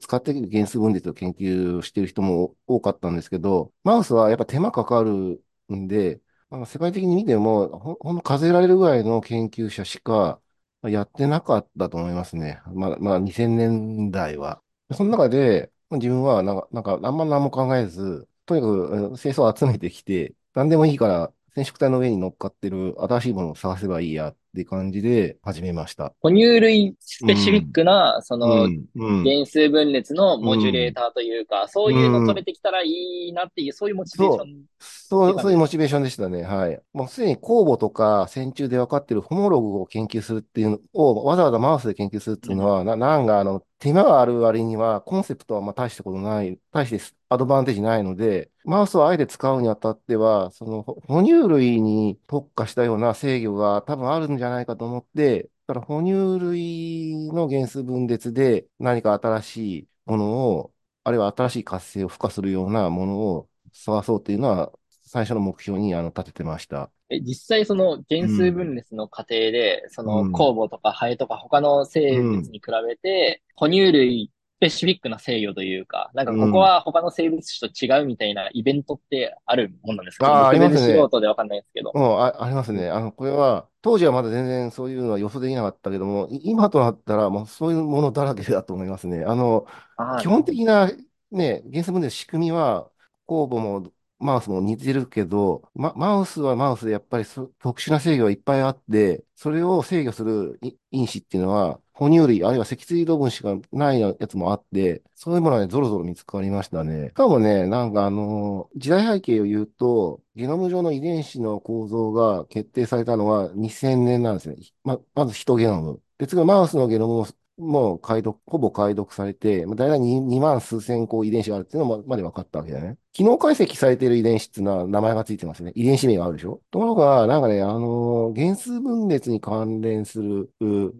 [0.00, 10.40] 使って原数分裂を研究してる人も多かったんですけど、マウスはやっぱ手間かかるんで、まあ、世界的に見ても、ほほんの数えられるぐらいの研究者しか
[10.82, 12.62] やってなかったと思いますね。
[12.74, 14.62] まあ、まあ、2000年代は。
[14.94, 18.66] その中で、自分はなんか、なんか、あんま何も考えず、とにか
[19.10, 26.12] く清掃を集めてきて、何でもいいから染色体の上に乗っかってる新しいものを探せばいいやって感じで始めました。
[26.20, 32.88] 哺乳類スペシフィックな、うん、その、原数分裂のモジュレーターというか、うん、そういうの取れてきたらい
[33.28, 34.56] いなっていう、そういうモチベーション。
[34.80, 36.42] そう、そういうモチベーションでしたね。
[36.42, 36.80] はい。
[36.92, 60.74] もうすでに酵母とか線虫で分かっているホモログを研究するっていうのを、わざわざマウスで研究するっていうのは、うん、な、なんかあの、手間がある割には、コンセプトはまあ大したことない、大してアドバンテージないので、マウスをあえて使うにあたっては、その哺乳類に特化したような制御が多分あるんじゃないかと思って、だから哺乳類の原数分裂で何か新しいものを、
[61.04, 64.72] あるいは新しい活性を付加するようなものを探そうというのは、
[65.04, 66.90] 最初の目標にあの立ててました。
[67.10, 80.94] え、実際その原数分裂の過程で、うん、その酵母とかハエとか他の生物に比べて、うん、哺乳類スペシフィックな制御というか、なんかここは他の生物種と違うみたいなイベントってあるもんなんですか、うん、あありますね。
[80.94, 81.92] 素人でわかんないですけど。
[81.94, 82.90] うん、あありますね。
[82.90, 89.24] あの、これは、当時はまだ全然そういうのは予想できなかったけども、今となったらもうそういうものだらけだと思いますね。
[89.24, 90.90] あの、あ基本的な
[91.30, 92.90] ね、原数分裂の仕組みは、
[93.28, 97.24] 酵母もマウスも似てるけど、ま、マウスはマウスでやっぱり
[97.60, 100.58] 特殊な制御がいっぱいあって、それを制御する
[100.90, 107.08] 因子っていうのは、哺乳類、あるいは脊椎動物しかないやつもあって、そういうものはね、ゾロゾロ見つかりましたね。
[107.08, 114.56] しかもね、なんかあの、時代背景を言うと、ゲノム上の遺伝子の構造が決定されたのは2000年なんですね。
[114.84, 116.02] ま、まずヒトゲノム。
[116.18, 117.26] で、次はマウスのゲノムも
[117.58, 122.96] もう解読、ほぼ解読されて、だいたい 2, 2万数千個遺伝子があるっていうのまで分かったわけだね。
[123.12, 125.72] 機能解析されている遺伝子っていうのは名前がついてますね。
[125.74, 130.50] 遺伝子名があるでしょところが、なんかね、あのー、原数分裂に関連する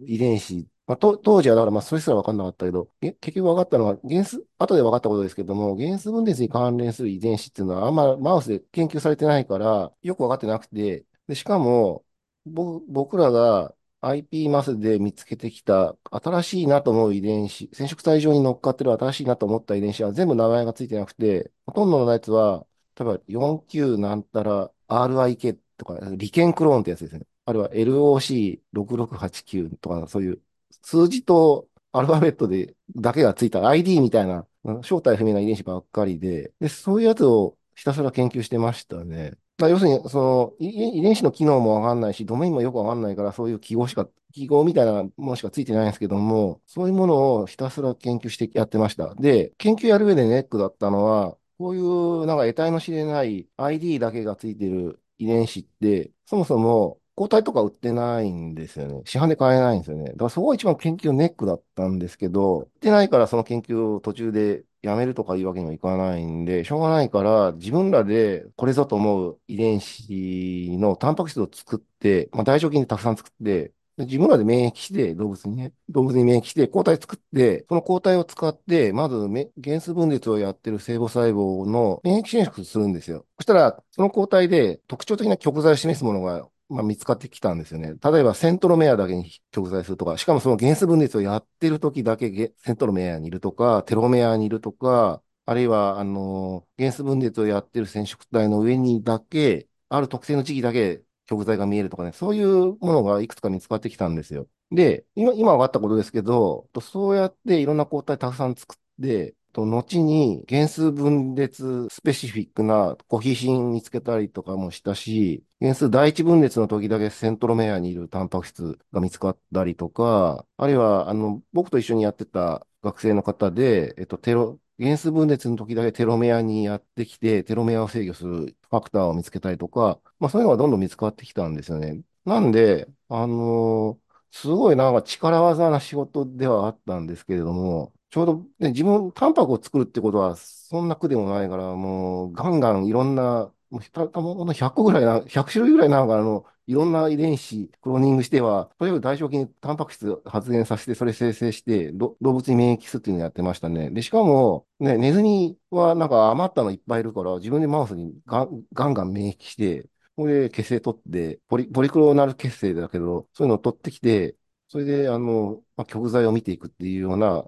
[0.05, 12.03] 遺伝子まあ、当時はだからまあそれすら分かんなかったけど、結局分かったのは原数、後で分かったことですけども、原数分裂に関連する遺伝子っていうのはあんまマウスで研究されてないから、よく分かってなくて、で、しかも、
[12.45, 22.65] 僕僕らが IP マスで見つけてきた新しいなと思う遺伝子、染色体上に乗っかってる新しいなと思った遺伝子は全部名前がついてなくて、ほとんどのやつは、
[22.97, 27.25] 例えば49なんたら RIK とか、利権クローンってやつですね。
[27.45, 30.41] あるいは LOC6689 とか、そういう
[30.81, 34.47] 数字とアルファベットでだけがついた ID みたいな
[34.83, 39.37] 正体不明な遺伝子ばっかりで、で、そういうやつをひたすら研究してましたね。
[39.59, 49.15] まあ、要するに、その、遺伝子の機能もわかんないし、ドメインもよくわかんないから、そういう記号しか、記号みたいなものしかついてないんですけども、そういうものをひたすら研究してやってました。
[49.15, 59.01] で、研究やる上でネックだったのは、こういうなんか得体の知れない ID だけがついてる遺伝子って、そもそも抗体とか売ってないんですよね。
[59.03, 60.05] 市販で買えないんですよね。
[60.05, 79.27] だからそこが一番研究ネックだったんですけど、売ってないからその研究を途中でやめるとかいうわけにはいかないんで、しょうがないから自分らでこれぞと思う遺伝子のタンパク質を作って、まあ、大腸菌でたくさん作って、自分らで免疫して、動物にね、動物に免疫して、抗体作って、その抗体を使って、まず
[79.61, 83.25] 原子分裂をやってる細胞細胞の免疫侵食するんですよ。
[83.37, 87.95] そしたら、その抗体で特徴的な極材を示すものがまあ、見つかってきたんですよね。
[88.03, 104.47] 例えば、セントロメアだけに極材するとか、しかもその原子分裂をやってる時だけセントロメアにいるとか、テロメアにいるとか、あるいは、あの、原子分裂をやってる染色体の上にだけ、ある特定の時期だけ極材が見えるとかね、そういうものがいくつか見つかってきたんですよ。
[104.71, 132.01] で、今、今分かったことですけど、そうやっていろんな抗体たくさん作って、と、後に原数分裂スペシフィックなコヒシン見つけたりとかもしたし、原数第一分裂の時だけセントロメアにいるタンパク質が見つかったりとか、あるいは、あの、僕と一緒にやってた学生の方で、えっと、テロ、原数分裂の時だけテロメアにやってきて、テロメアを制御するファクターを見つけたりとか、まあそういうのがどんどん見つかってきたんですよね。
[132.23, 133.99] なんで、あの、
[134.31, 153.89] すごいなんか力技な仕事ではあったんですけれども、ちょうど、ね、自分、タンパクを作るってことは、そんな苦でもないから、もう、ガンガンいろんな、もう、たたも100個ぐらいな、100種類ぐらいなんか、あの、いろんな遺伝子、クローニングしては、とにかく大腸菌にタンパク質発現させて、それ生成して、動物に免疫するっていうのをやってましたね。
[153.91, 164.35] で、しかも、ね、ネズミはなんか余ったのいっぱいいるから、自分でマウスにガンガンガン免疫して、これで血清取って、ポリ、ポリクローナル血清だけど、そういうのを取ってきて、
[164.67, 167.45] それで、あの、まあ、極材を見ていくっていうような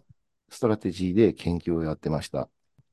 [0.50, 2.50] ストラテジーで研究をやってました。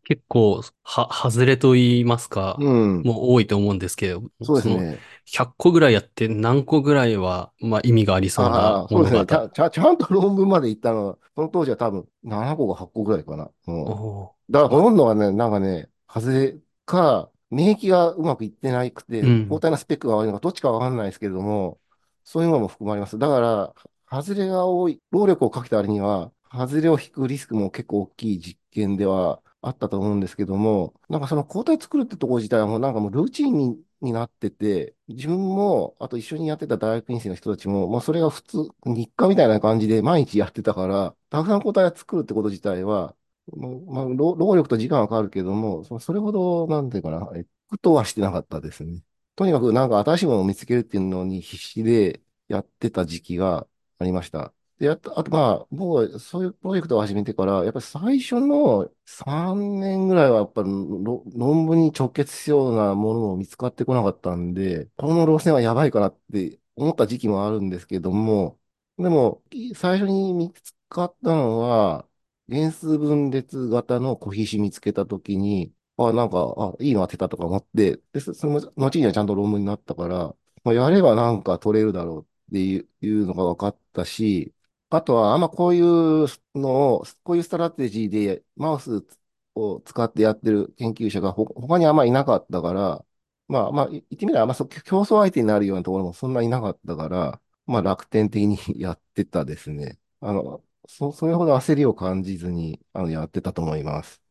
[0.09, 4.99] 結構、は、外れと言いますか、うん、もう多いと思うんですけど、そうですね。
[5.27, 9.69] 100個ぐらいやって何個ぐらいは、まあ意味がありそうなものがそうですねちゃ。
[9.69, 13.51] ちゃんと論文まで行ったのは、その当時は多分7個か8個ぐらいかな。
[13.67, 16.57] うん、だからほとんどはね、なんかね、外れ
[16.87, 21.79] か、免疫がうまくいってないくて、抗体のスペックが悪いのか、どっちかわかんないですけれども、
[22.25, 23.19] そういうのも含まれます。
[23.19, 23.75] だから、
[24.11, 43.17] 外れが多い、労力をかけた割には、外れを引くリスクも結構大きい実験ではあったと思うんですけども、なんかその抗体作るってとこ自体はもうなんかもうルーチンにになってて、自分も、あと一緒にやってた大学院生の人たちも、もうそれが普通、日課みたいな感じで毎日やってたから、たくさん抗体を作るってこと自体は、
[43.57, 47.27] まあ、労力と時間はかかるけども、それほど、なんていうかな、
[47.71, 49.03] 苦闘はしてなかったですね。
[49.37, 53.67] とにかくなんか新しいものを見つけるっていうのに必死でやってた時期が
[53.99, 54.53] ありました。
[54.79, 68.61] で、あと、あとまあ、僕はそういうプロジェクトを始めてから、やっぱり最初の3年ぐらいはやっぱり論文に直結しようなものも見つかってこなかったんで、この路線はやばいかなって思った時期もあるんですけども、
[68.99, 69.43] でも、
[69.75, 72.09] 最初に見つかったのは、
[72.49, 82.81] 原数分裂型のコヒシ見つけたときに、あ、なんか、あ、いいの当てたとか思って、で、その後にはちゃんと論文になったから、まあ、やればなんか取れるだろうってい
[83.23, 84.55] うのが分かったし、
[84.91, 89.07] あとは、あんまこういうのを、こういうストラテジーでマウス
[89.55, 93.05] を使ってやってる研究者がほ他にあんまいなかったから、
[93.49, 99.99] まあまあ、言ってみれば、まあ、競争相手になるようなところもそんなになかったから、まあ楽天的に やってたですね。
[100.21, 104.23] あの、そ、それほど焦りを感じずに、あの、やってたと思います。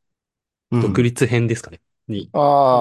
[0.80, 1.82] 独立編ですかね。
[2.08, 2.32] に、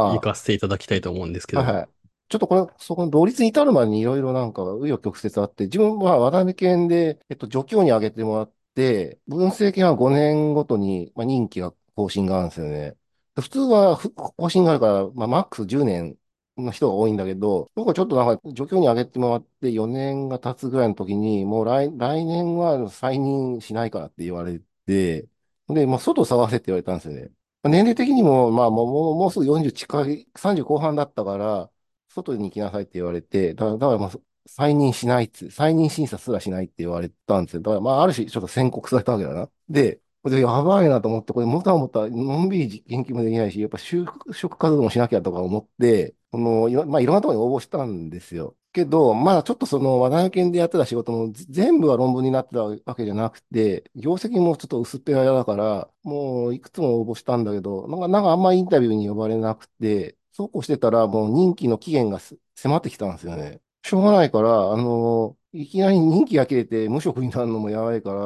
[0.07, 1.64] 行かせていただきたいと思うんですけど。
[1.64, 1.89] はいはい。
[2.29, 12.97] ちょっとこれ、そこの同率に至るまでにいろいろなんか、紆余曲折あって、自分は渡辺県で、えっと、助教に挙げてもらって、文政権は5年ごとに、まあ、任期が更新があるんですよね。
[13.37, 13.99] 普通は
[14.37, 16.18] 更新があるから、まあ、マックス10年
[16.57, 25.29] の人が多いんだけど、僕はちょっとなんか、助教に挙げてもらって4年が経つぐらいの時に、もう来、来年は再任しないからって言われて、
[25.68, 27.31] で、もう外を探せって言われたんですよね。
[27.64, 31.70] 年齢的にも、まあもう、もうすぐ40近い、30後半だったから、
[32.17, 34.11] 外に行きなさいって言われて、だだからまあ、
[34.47, 37.62] 再任しないって、再任審査すらしないって言われたんですよ。
[37.62, 39.51] だからまあ、ある種ちょっと宣告されたわけだな。
[39.69, 48.57] で、これやばいなと思って、これもたもた、のんびり研究もできないし、やっぱ就職活動もしなきゃとか思って、この、まあ、いろんなところに応募したんですよ。
[48.73, 62.20] けど、まだちょっとその、和田県でやってた仕事も全部は論文になってたわけじゃなくて、業績もちょっと薄っぺらだから、もういくつも応募したんだけど、なんか、なんかあんまインタビューに呼ばれなくて、そうこうしてたらもう任期の期限が
[62.55, 63.62] 迫ってきたんですよね。
[63.82, 68.18] しょうがないから、あの、いきなり任期が切れて無職になるのもやばいから、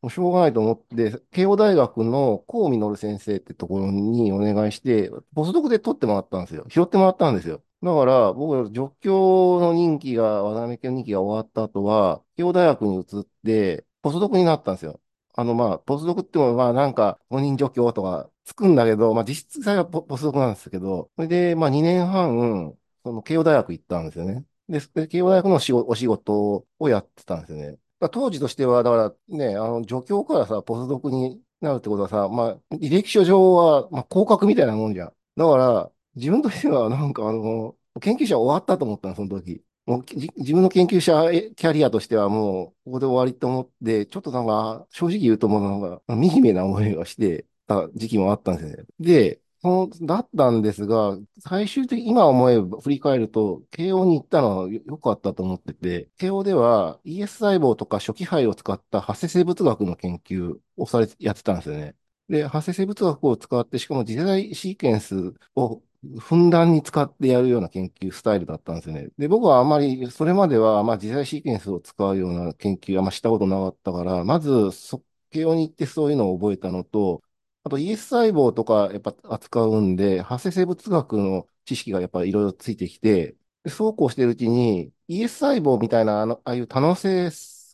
[0.00, 6.66] もうしょうがないと思って、慶応大学の高実先生ってところにお願いして、ポスドクで取ってもらったんですよ。
[6.68, 7.64] 拾ってもらったんですよ。
[7.82, 15.00] だから、僕、助教の任期が、渡辺家の任期が終わった後は、慶応大学に移って、ポスドクになったんですよ。
[15.34, 24.44] あの、まあ、ポスドクっても、まあ、なんか、本人助教とかつくんだけど、まあ、実質際はポスドクなんですけど、それで、まあ、2年半、その、慶応大学行ったんですよね。
[24.68, 27.78] で、慶応大学のお仕事をやってたんですよね。
[28.00, 28.96] まあ当時としては、だか
[29.28, 35.12] らね、あの、助教からさ、ポスドクになるってことはさ、まあ、履歴書上は、まあ、降格みたいなもんじゃん。
[35.36, 39.62] だから、自分としては、なんかあの、研究者終わったと思ったの、その時。
[39.86, 40.04] もう
[40.36, 48.84] 自分の研究者キャリアとしてはもう、ここで終わりと思って、ちょっとなんか、正直言うともうなんか、惨めな思いがしてた時期もあったんですね。
[48.98, 61.96] で、その、だったんですが、最終的に今思えば振り返ると、慶応に行ったのは良かったと思ってて、慶応では ES 細胞とか初期肺を使った発生生物学の研究をされ、やってたんですよね。
[62.28, 65.82] で、発生生物学を使って、しかも次世代シーケンスを
[66.20, 69.08] ふんだんに使ってやるような研究スタイルだったんですよね。
[69.18, 77.22] で、僕はあまり、それまでは、まあ、次世代シーケンスを使うような研究はあんましたことなかったから、まず、即慶応に行ってそういうのを覚えたのと、
[77.66, 83.36] あと ES 細胞とかやっぱ扱うんで、発生生物学の知識がやっぱいろいろついてきて、
[83.68, 87.24] そうこうしてるうちに ES 細胞みたいなあの、ああいう多能性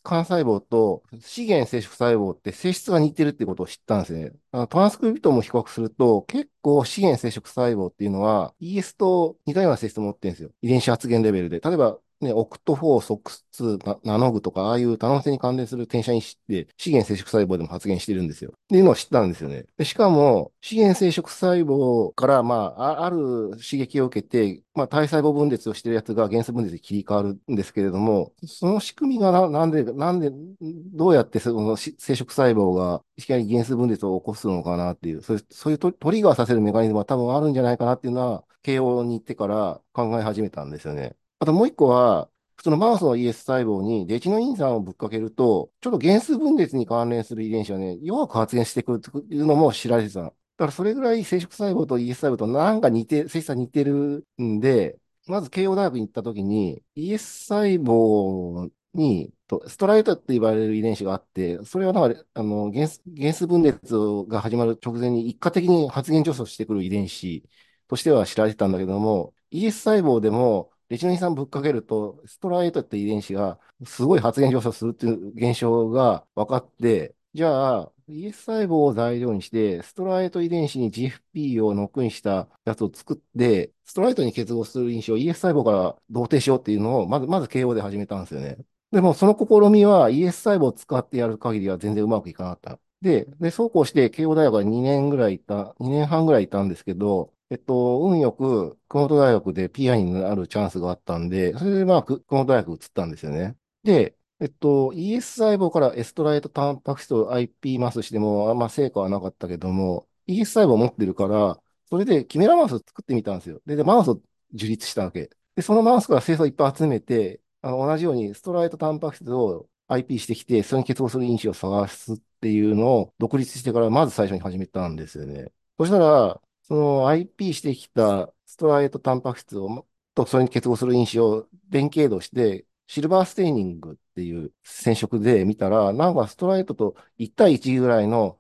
[0.05, 4.33] 幹細胞と資源生殖細胞って性質が似てるってことを知ったんですね。
[4.51, 10.51] あのトランスクリプトも比較すると、結構資源生殖細胞っていうのは ES と似たような性質を持ってるんですよ。
[10.63, 11.61] 遺伝子発現レベルで。
[11.61, 18.51] 例えば、ね、オクト4、ソックス2、ナノグとか、ああいう多能性に関連する転写因子って資源生殖細胞でも発現してるんですよ。
[18.51, 19.65] っていうのを知ったんですよね。
[19.77, 41.17] でしかも、資源生殖細胞から、まあ、ある刺激を受けて、まあ、体細胞分裂をしてるやつが原子分裂に切り替わるんですけれども、その仕組みがななんで、なんで、どうやってその生殖細胞がいきなり原子分裂を起こすのかなっていう、そういうそういうトリガーさせるメカニズムは多分あるんじゃないかなっていうのは、慶応に行ってから考え始めたんですよね。
[41.43, 50.21] あともう一個は、普通のマウスの ES 細胞にデチノイン酸をぶっかけると、ちょっと原数分裂に関連する遺伝子がね、弱く発現してくるというのも知られてた。
[50.23, 59.35] だからそれぐらい生殖細胞と ES 細胞となんか似て、性質が似てるんで、まず慶応大学に行った時に ES 細胞に、
[59.67, 62.87] ストライトって言われる遺伝子があって、それはなんか、あの、原
[63.19, 63.97] 原数分裂
[64.29, 67.43] が始まる直前に一過的に発現助走してくる遺伝子
[67.89, 88.59] としては知られてたんだけども、ES 細胞でもレチノイン酸ぶっかけると、ストライトって遺伝子がすごい発現上昇するっていう現象が分かって、じゃあ、ES 細胞を材料にして、ストライト遺伝子に GFP をノックインしたやつを作って、ストライトに結合する因子を ES 細胞から同定しようっていうのを、まず、まず KO で始めたんですよね。
[88.91, 92.81] でも、その試みは ES 細胞を使ってやる限りは全然うまくいかなかった。
[93.01, 103.57] で、で、そうこうして、慶応大学は2年ぐらいいた、2年半ぐらいいたんですけど、えっと、運よく、熊本大学で PI になるチャンスがあったんで、それでまあ、熊本大学移ったんですよね。
[103.83, 113.61] で、えっと、ES 細胞からエストライトタンパク質を IP マスしても、あんま成果はなかったけども、ES 細胞を持ってるから、それでキメラマウスを作ってみたんですよ。
[113.67, 114.23] で、でマウスを
[114.55, 115.29] 樹立したわけ。
[115.55, 125.53] で、そのマウスから生素をいっぱい集めて、あの同じようにストライトタンパク質を IP してきて、それに結合する因子を探すっていうのを独立してからまず最初に始めたんですよね。
[125.79, 138.39] そしたら、その IP してきたストライトタンパク質を、とそれに結合する因子を電経度して、シルバーステーニングっていう染色で見たら、なんかストライトと1対1ぐらいの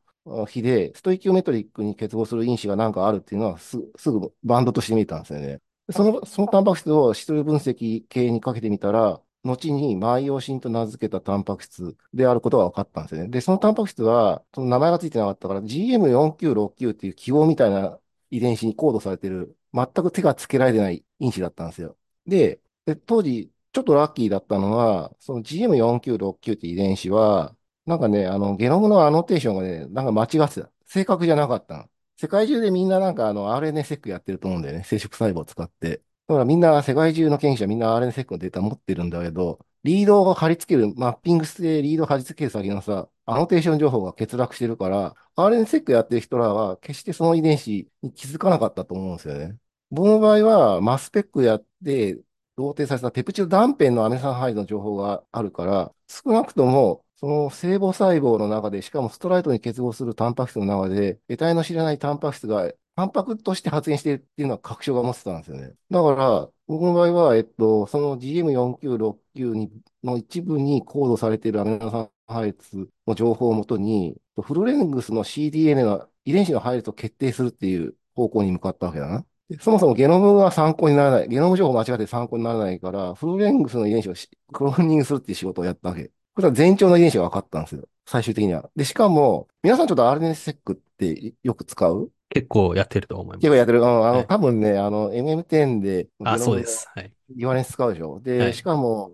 [0.49, 5.61] 比で、ストイキオメトリックに結合する因子がなんかあるっていうのはすすぐバンドとして見えたんですよね。
[5.91, 13.29] その、そのタンパク質を質量分析系にかけてみたら、後にマイオシンと名付けたタンパク質であることが分かったんですよね。
[13.29, 17.99] で、そのタンパク質は、その名前がついてなかったから、GM4969 っていう記号みたいな
[18.33, 21.97] 遺伝子にコードされてる、全く手がつけられてない因子だったんですよ。
[22.26, 27.57] で、で当時、ちょっとラッキーだったのは、その GM4969 って遺伝子は、
[27.87, 30.70] なんかね、あの、ゲノムのアノテーションがね、なんか間違ってた。
[30.87, 31.91] 正確じゃなかったの。
[32.16, 34.85] 世界中でみんななんかあの RNA セックやってると思うんだよね。
[34.85, 36.03] 生殖細胞を使って。
[36.28, 49.57] だからみんな、世界中の研究者みんな RNA セックのデータ持ってるんだけど、リードを貼り付ける、マッピングしてリードを貼り付ける先のさ、アノテーション情報が欠落してるから、RNA セックやってる人らは決してその遺伝子に気づかなかったと思うんですよね。
[49.91, 52.18] 僕の場合は、マスペックやって、
[52.57, 65.73] 同定されたペプチド断片のアミノ酸配列の情報があるから、少なくとも、その細胞細胞の中で、しかもストライトに結合するタンパク質の中で、得体の知らないタンパク質がタンパクとして発現しているっていうのは確証が持ってたんですよね。
[65.91, 69.70] だから、僕の場合は、えっと、その GM4969
[70.05, 79.24] の一部にコードされているアミノ酸配列の情報をもとに、フルレングスの CDNA の遺伝子の配列を決定するっていう方向に向かったわけだな。
[79.61, 84.14] そもそもゲノムが参考にならない、ゲノム情報間違って参考にならないから、フルレングスの遺伝子を
[84.53, 86.11] クローニングするっていう仕事をやったわけ。
[86.35, 87.83] これは前兆の遺伝子が分かったんですよ。
[88.07, 88.70] 最終的には。
[88.74, 92.11] で、しかも、皆さんちょっと RNA-seq ってよく使う？
[92.30, 93.41] 結構やってると思います。
[93.41, 93.85] 結構やってる。
[93.85, 96.89] あの、はい、多分ね、あの、MM10 で、あ、そうです。
[96.95, 97.12] はい。
[97.37, 98.20] 言われ使うでしょ。
[98.20, 99.12] で、はい、しかも、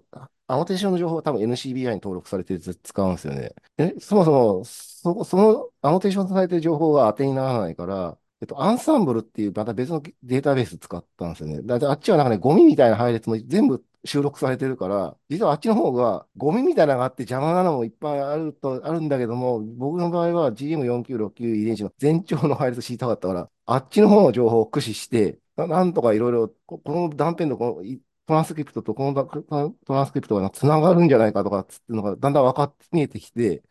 [0.48, 3.54] アノテーションの情報は多分 NCBI に登録されて使うんですよね。
[3.76, 11.60] え、そもそも、そ、そのアノテーションされてる情報が当てにならないから、えっと、アンサンブルっていうまた別のデータベース使ったんですよね。
[11.62, 27.82] だあっちはなんかね、ゴミみたいな配列も全部収録されてるから、実はあっちの方がゴミみたいなのがあって邪魔なのもいっぱいあると、あるんだけども、僕の場合は GM4969 遺伝子の全長の配列知りたかったから、あっちの方の情報を駆使して、なんとかいろいろ、この断片のこの
[28.28, 33.62] トランスクリプトとこのトランスクリプトが繋がるんじゃないかとかっていうのがだんだん分かって見えてきて、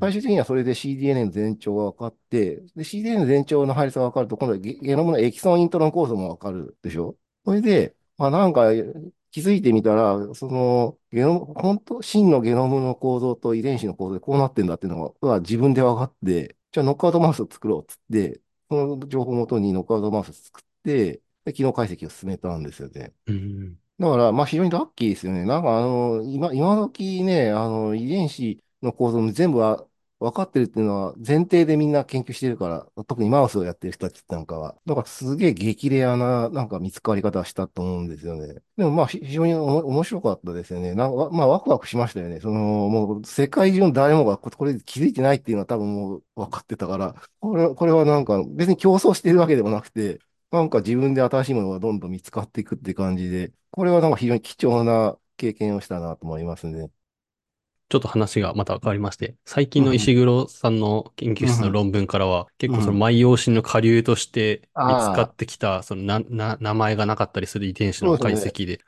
[0.00, 7.16] 最終的にはそれで CDNA の全長が分かって、で、CDNA の全長の配列が分かると、今度はゲノムのエキソンイントロン構造も分かるでしょ？
[7.44, 8.70] それで、まあなんか
[9.30, 18.40] 気づいてみたら、そのゲノム、本当、真のゲノムの構造と遺伝子の構造でこうなってんだっていうのが自分で分かって、じゃあノックアウトマウスを作ろうっつって、
[18.70, 23.12] その情報をもとにノックアウトマウスを作って、で機能解析を進めたんですよね。
[23.26, 25.44] うんだから、まあ非常にラッキーですよね。
[25.44, 29.84] なんかあの、今、今時ね、あの、遺伝子の構造も全部は
[30.20, 34.76] 分かってるっていうのは前提でみんな研究してるから、特にマウスをやってる人たちなんかは。
[34.86, 38.62] だからすげえ激レアななんか見つかり方したと思うんですよね。
[38.76, 40.94] でもまあ非常に面白かったですよね。
[40.94, 42.38] なんかまあワクワクしましたよね。
[42.40, 50.20] そのもう世界中の誰もがこれ気づいてないっていうのは多分もう分かってたから、これこれはなんか別に競争してるわけでもなくて、
[50.50, 56.90] なんか自分で新しいものがどんどん見つかっていくって感じで、これはなんか非常に貴重な経験をしたなと思いますね。
[57.90, 68.80] ちょっと話がまた変わりまして、最近の石黒さんの研究室の論文からは、結構その万葉心の下流として見つかってきた、そのな、な、名前がなかったりする遺伝子の解析で、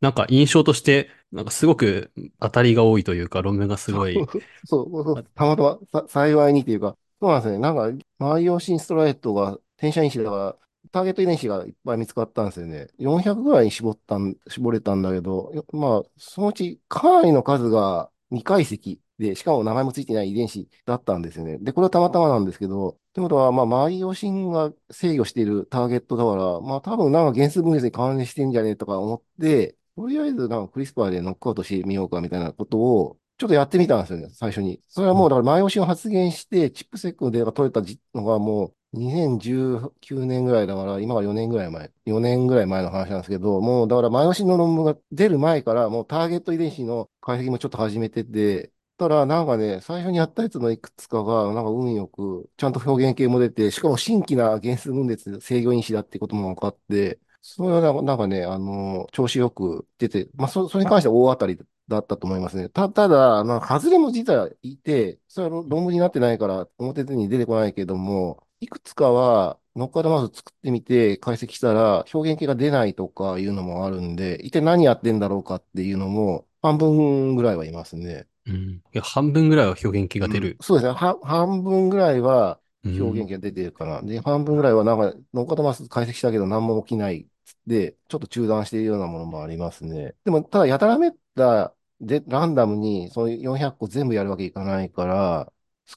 [0.00, 2.10] なんか印象として、なんかすごく
[2.40, 4.26] 当たりが多いというか、論文がすごい。
[4.64, 7.58] そう、そうたまたまさ幸いにというか、そうなんですね。
[7.58, 10.58] なんか、万葉心ストライトが転写因子だから、
[10.90, 12.88] ターゲット遺伝子がいっぱい見つかったんですよね。
[12.98, 21.58] 400ぐらいに絞ったん、絞れたんだけど、まあ、そのうちかなりの数が未解析で、しかも名前もついてない遺伝子だったんですよね。
[21.58, 34.80] で、これはたまたまなんですけど、ということは、まあ、周り用心が制御しているターゲットだから、まあ、多分なんか原数分裂に関連してんじゃねえとか思って、とりあえずなんかクリスパーでノックアウトしてみようかみたいなことを、ちょっとやってみたんですよね、最初に。
[34.88, 37.82] それはもう、だから前押しを発言して、チップセックのデータが取れた
[38.14, 62.68] のがもう2019年ぐらいだから、今は4年ぐらい前、4年ぐらい前の話なんですけど、もうだから前押しの論文が出る前から、もうターゲット遺伝子の解析もちょっと始めてて、たら、なんかね、最初にやったやつのいくつかが、なんか運よく、ちゃんと表現系も出て、しかも新規な原数分裂制御因子だってことも分かって、それはなんかね、あの、調子よく出て、まあ、そ、それに関しては大当たりだったと思いますね。
[62.68, 78.28] た、ただ、まあの、外れも実はいて、それは論文になってないから表に出てこないけども、いくつかは、ノックアウトマウス作ってみて解析したら表現系が出ないとかいうのもあるんで、一体何やってんだろうかっていうのも半分ぐらいはいますね。
[78.46, 78.54] うん。
[78.54, 80.56] いや、半分ぐらいは表現系が出る。
[80.60, 80.92] そうですね。
[80.94, 84.02] は、半分ぐらいは表現系が出てるかな。
[84.02, 87.26] で、半分ぐらいはなんか、ノックアウトマウス解析したけど何も起きない
[87.66, 90.14] で、ちょっと中断しているようなものもありますね。
[90.24, 95.52] でも、ただやたらめったで、ランダムにその400個全部やるわけいかないから、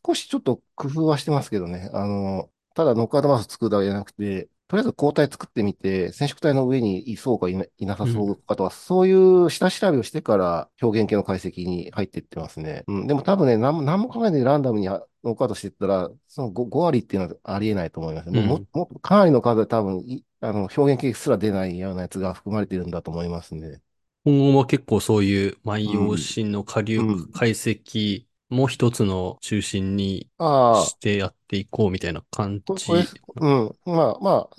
[0.05, 1.89] 少しちょっと工夫はしてますけどね。
[1.93, 12.83] あの、ただノックアウトマウス作るだけじゃなくて、とりあえず抗体作ってみて、染色体の上にいそうかいなさそうかとか、うん、そういう下調べをしてから表現系の解析に入っていってますね。
[12.87, 18.39] うん、でも多分ね、何も考えないでランダムにノックアウトしていったら、その 5, 5割っていうのはありえないと思います、ね。
[18.39, 20.03] うん、ももかなりの数で多分
[20.41, 23.81] あの表現系すら出ないようなやつが含まれているんだと思いますね。
[24.25, 26.99] 今後も結構そういう万葉心の下流
[27.33, 32.93] 解析もう一つの中心にしてやっていこうみたいな感じ。
[33.39, 33.75] うん。
[33.85, 34.55] まあまあ、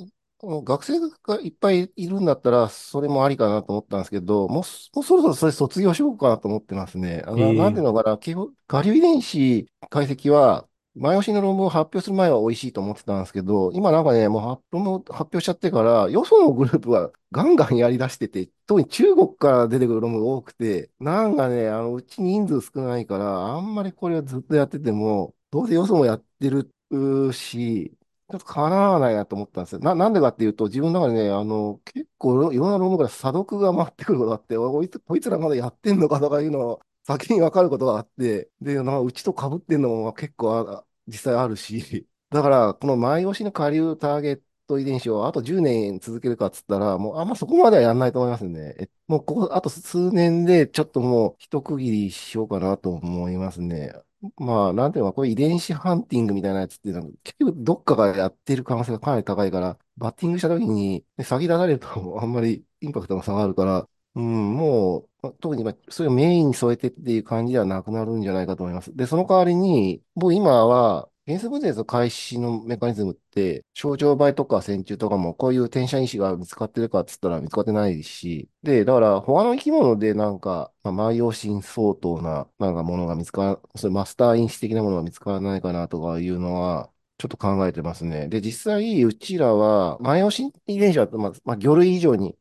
[0.62, 4.62] 学生がいっぱいいるんだったら、それもありかなと思ったんですけど、もう、
[4.94, 7.22] もうそろそろそれ卒業しようかなと思ってますね。
[7.26, 23.26] あの、なんていうのかな、基本、下流遺伝子解析は、前押しの論文を発表する前は美味しいと思ってたんですけど、今なんかね、もう発表発表しちゃってから、よそのグループは ガンガンやり出してて、特に中国から出てくる論文が多くて、なんかね、あの、うち人数少ないから、
[23.56, 27.96] あんまりこれはずっとやってても、どうせよそもやってるうし、
[28.30, 29.78] ちょっと叶わないなと思ったんですよ。
[29.80, 48.74] な、なんでかっていうと、自分の中でね、あの、結構いろんな論文から査読が回ってくることがあって、こいつ、こいつらまだやってんのかとかいうのを先に分かることがあって、で、なんかうちと被ってんのも結構あ実際あるし、 だから、この前押しの下流ターゲット遺伝子をあと10年続けるかっつったら、もうあんまそこまではやんないと思いますね。
[48.78, 53.92] えもうここ、あと数年でちょっともう一区切りしようかなと思いますね。
[54.36, 61.88] まあ、なんていうのか、これ遺伝子ハンティングみたいなやつっていうのは、結局どっかがやってる可能性がかなり高いから、バッティングした時に、ね、先出されると
[62.22, 68.94] あんまりインパクトが下がるから、うん、もう、特に、まあ、それをメインに添えてっていう感じではなくなるんじゃないかと思います。
[68.96, 88.28] で、その代わりに、もう今は、原子分裂の開始のメカニズムって、症状倍とか線虫とかもこういう転写因子が見つかってるかっつったら見つかってないし、で、だから他の生き物でなんか、まあ、マイオシン相当ななんかものが見つから、それマスター因子的なものが見つからないかなとかいうのは、ちょっと考えてますね。
[88.28, 92.38] で、実際、うちらは、マイオシン遺伝子は、まあ、まあ、魚類以上に、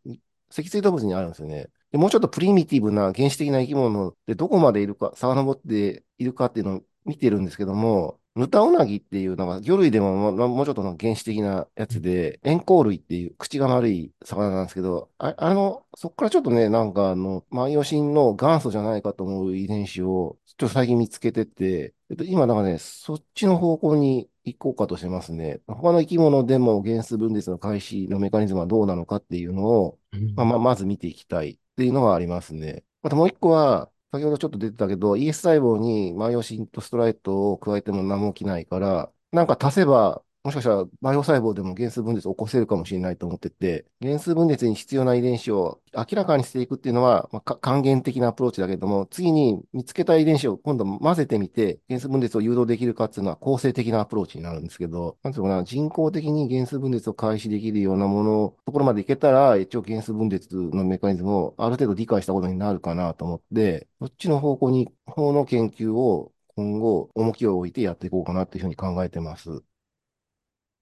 [0.52, 1.70] 脊椎動物にあるんですよね。
[1.92, 25.62] でもうちょっとプリミティブな原始的な生き物でどこまでいるか、遡っているかっていうのを見てるんですけども、ヌタウナギっていうのが魚類でももうちょっと原始的なやつで、円光類っていう口が丸い魚なんですけど、ああの、そこからちょっとね、なんかあの、マイオシンの元祖じゃないかと思う遺伝子を、ちょっと最近見つけてて、えっと、今なんかね、そっちの方向に行こうかとしてますね。
[25.68, 30.00] 他の生き物でも原子分裂の開始のメカニズムはどうなのかっていうのを、
[30.36, 32.84] まあ、まあ、まず見ていきたいっていうのはありますね。
[33.02, 69.64] またもう一個は、先ほどちょっと出てたけど、ES 細胞にマイオシンとストライトを加えても何も起きないから、なんか足せばもしかしたらバイオ細胞でも原数分裂を起こせるかもしれないと思ってて、原数分裂に必要な遺伝子を明らかにしていくっていうのは、まあ、還元的なアプローチだけども、次に見つけた遺伝子を今度混ぜてみて、原数分裂を誘導できるかっていうのは構成的なアプローチになるんですけど、なんていうのかな、人工的に原数分裂を開始できるようなもの、ところまでいけたら、一応原数分裂のメカニズムをある程度理解したことになるかなと思って、そっちの方向に、方の研究を今後、重きを置いてやっていこうかなっていうふうに考えてます。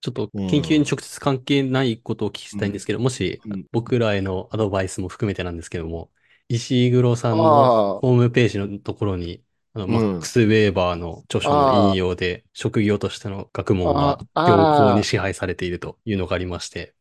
[0.03, 6.11] ちょっと研究に直接関係ないことを聞きしたいんですけど、もし僕らへのアドバイスも含めてなんですけども、
[6.49, 9.43] 石井黒さんのホームページのところに、
[9.73, 16.93] あの、マックス・ウェーバーの著書の引用で、職業としての学問は行幸に支配されているというのがありまして、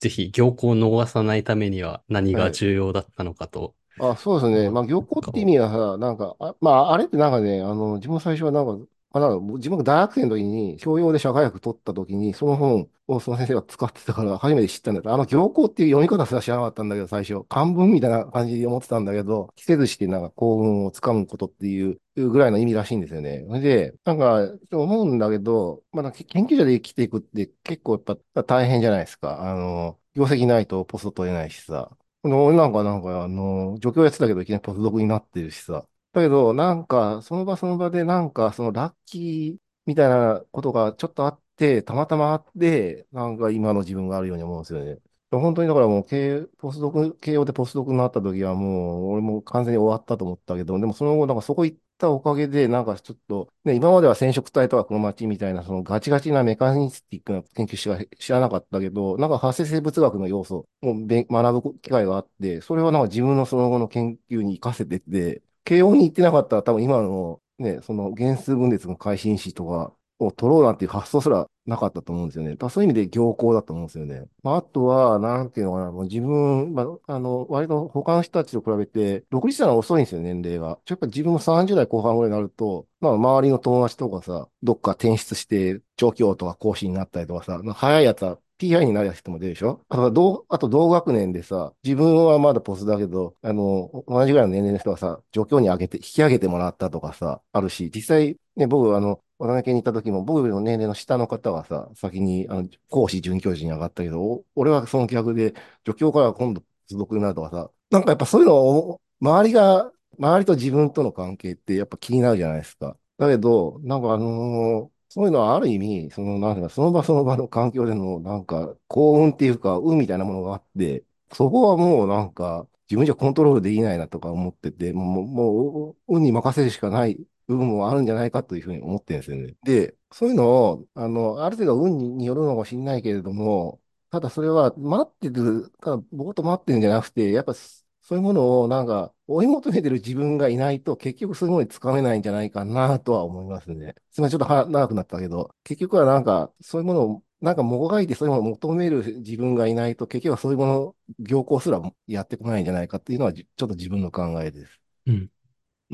[0.00, 3.74] ぜひ行幸を逃さないためには何が重要だったのかと。
[3.98, 4.70] あ、そうですね。
[4.70, 8.86] まあ、行幸って意味はさ、なんか、あまあ、あれってなんかね、あの、自分最初はなんか、
[9.20, 17.44] まあ、自分が大学生の時に、教養で社会学取った時に、その本をその先生が使ってたから初めて知ったんだけど、あの行幸っていう読み方すら知らなかったんだけど、最初。
[17.48, 23.44] 漢文みたいな感じで思ってたんだけど、季節してなんか幸運をつかむことっていうぐらいの意味らしいんですよね。
[23.46, 29.42] それで、なんか、思うんだけど、まだ研究者で生きていくって結構やっぱ大変じゃないですか。
[29.48, 31.96] あの、業績ないとポスト取れないしさ。
[32.22, 35.86] 俺なんかなんか、あの、助教やってたけどいきなりポスドクになってるしさ。
[36.14, 45.00] だけど、なんか、その場その場で、なんか、そのラッキーみたいなことがちょっとあって、たまたまあって、なんか今の自分があるように思うんですよね。
[45.32, 72.56] 本当にだからもう、慶ポスドク、慶応でポスドクになった時はもう、俺も完全に終わったと思ったけど、でもその後、なんかそこ行ったおかげで、なんかちょっと、ね、今までは染色体とかこの街みたいな、そのガチガチなメカニスティックな研究しか知らなかったけど、なんか発生生物学の要素を学ぶ機会があって、それはなんか自分のその後の研究に活かせてて、慶応に行ってなかったら多分今のね、その原数分裂の改心史とかを取ろうなんていう発想すらなかったと思うんですよね。
[72.68, 74.24] そういう意味で行幸だと思うんですよね。
[74.42, 80.78] まあ、あとは、なんていうのかな、もう自分、まあ、あの、割と他の人たちと比べて、独立したの遅いんですよ、年齢が。
[80.88, 88.38] やっぱ自分も30代後半ぐらいになると、まあ、周りの友達とかさ、どっか転出して、調教とか講師になったりとかさ、早いやつは
[88.68, 89.80] PI になる人も出るでしょ？
[89.88, 105.54] あと同、あと同学年でさ、自分はまだポスだけど、あの、同じぐらいの年齢の人はさ、状況に上げて、引き上げてもらったとかさ、あるし、実際、ね、僕、あの、渡辺家に行った時も、僕の年齢の下の方はさ、先に、あの、講師准教授に上がったけど、俺はその逆で、
[105.86, 112.96] 助教から今度、付属になるとかさ、なんかやっぱそういうのを、周りが、周りと自分との関係ってやっぱ気になるじゃないですか。
[113.18, 127.16] だけど、なんかあのーそういうのはある意味、その、なんか、その場その場の環境での、なんか、幸運っていうか、運みたいなものがあって、そこはもうなんか、自分じゃコントロールできないなとか思ってて、もう、もう、運に任せるしかない
[127.46, 129.54] 部分もあるんじゃないかというふうに思ってるんですよね。
[129.62, 133.80] で、そういうのを、あの、ある程度運によるのかもしれないけれども、
[134.10, 137.80] ただそれは待ってる、ただぼーっと待ってるんじゃなくて、やっぱそ
[138.12, 143.94] ういうものをなんか追い求めてる自分がいないと結局そういうものにつかめないんじゃないかなとは思いますね。
[144.10, 154.80] すみません、ちょっとは長くなったけど、結局はなんかそういうものをなんかもがいてそういうものを求める自分がいないと結局はそういうもの、行行すらやってこないんじゃないかっていうのはちょっと自分の考えです。
[155.06, 155.30] うん。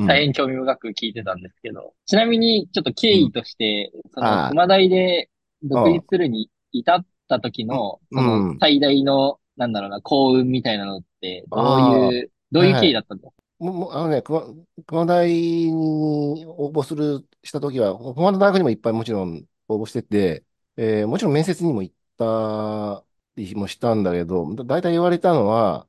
[0.06, 5.28] 大変興味深く聞いてたんですけど、ちなみにちょっと経緯として、その熊大で
[5.62, 14.42] 独立するに至った時の、その最大の、なんだろうな、幸運みたいなのって、どういう、どういう経緯だったんですかもう、あのね、熊、
[14.86, 20.44] 熊大に応募する、した時は、熊田大学にもいっぱいもちろん応募してて、
[20.76, 23.04] えー、もちろん面接にも行った
[23.36, 25.86] りもしたんだけど、だ大体言われたのは、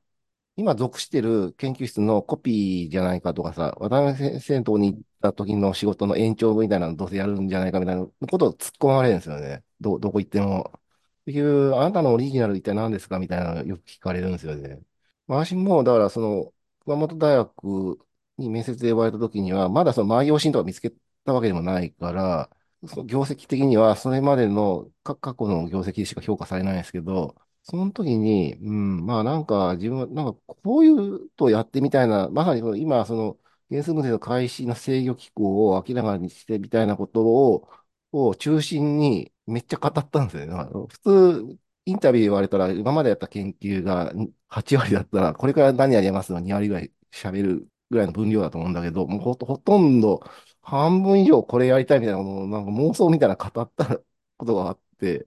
[0.56, 9.64] 今属してる研究室のコピーじゃないかとかさ、渡辺先生のとこに行った時の仕事の延長みたいなのどうせやるんじゃないかみたいなことを突っ込まれるんですよね。
[9.80, 10.78] ど、どこ行っても。
[11.26, 14.82] 結局、あなたのオリジナル一体何ですかみたいなのよく聞かれるんですよね。
[15.26, 17.98] 私も、だからその、熊本大学
[18.38, 20.92] に面接で呼ばれた時には、まだその万葉心とか見つけ
[21.24, 22.50] たわけでもないから、
[22.88, 33.38] その業績的にはそれまでの過去の業績でしか評価されないんですけど、その時に、うん、まあなんか自分は、なんかこういうとやってみたいな、まさに今、その
[33.70, 37.68] 原数分析の開始の制御機構を明らかにしてみたいなことを、
[38.12, 40.86] を中心にめっちゃ語ったんですよね。
[40.88, 44.12] 普通、インタビュー言われたら、今までやった研究が
[44.48, 50.20] 8割だったら、これから何やりますの2割ぐらい喋るぐらいの分量だと思うんだけど、もうほほとんど
[50.62, 53.98] 半分以上これやりたいみたいなものを、なんか妄想みたいな語った
[54.38, 55.26] ことがあって、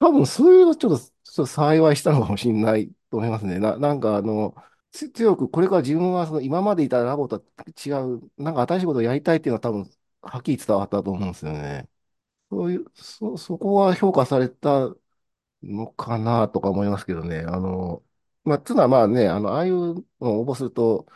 [0.00, 3.58] 多分それがちょっと、ちょっと幸いしたのかもしれないと思いますね。
[3.58, 4.54] な、なんかあの、
[4.92, 9.90] 強くこれから自分はその今までいたラボとは違う、なんか新しいことをやりたいっていうのは多分
[10.22, 11.88] はっきり伝わったと思うんですよね。
[12.50, 14.88] そういう、そ、そこは評価された
[15.62, 17.40] のかなとか思いますけどね。
[17.40, 18.04] あの、
[18.44, 21.06] まあ、つのはまあね、あの、ああいうのを応募すると、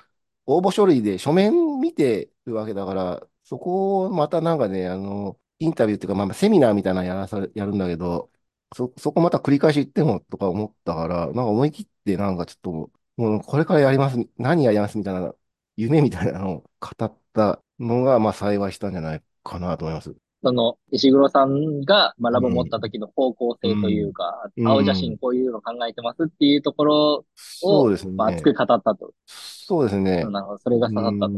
[0.47, 8.31] 応募書類で書面見てるわけだから、そこをまたなんかね、あの、インタビューっていうか、まあ、セミナーみたいなのやらさ、やるんだけど、
[8.75, 15.35] そ、そこまた繰り返し言ってもとか思ったから、なんか思い切ってなんかちょっと、もうこれからやります、何やりますみたいな、
[15.77, 20.17] 夢みたいなのを語ったのが、まあ幸いしたんじゃないかなと思います。
[20.43, 28.13] その、石黒さんが、まあ、ラボ持った時の方向性というか、うん、青写真こういうの考えてますっていうところを、そうですね。
[28.13, 29.15] まあ、熱く語ったと。
[29.27, 30.25] そうですね。
[30.25, 31.33] なるほど、それが刺さったと。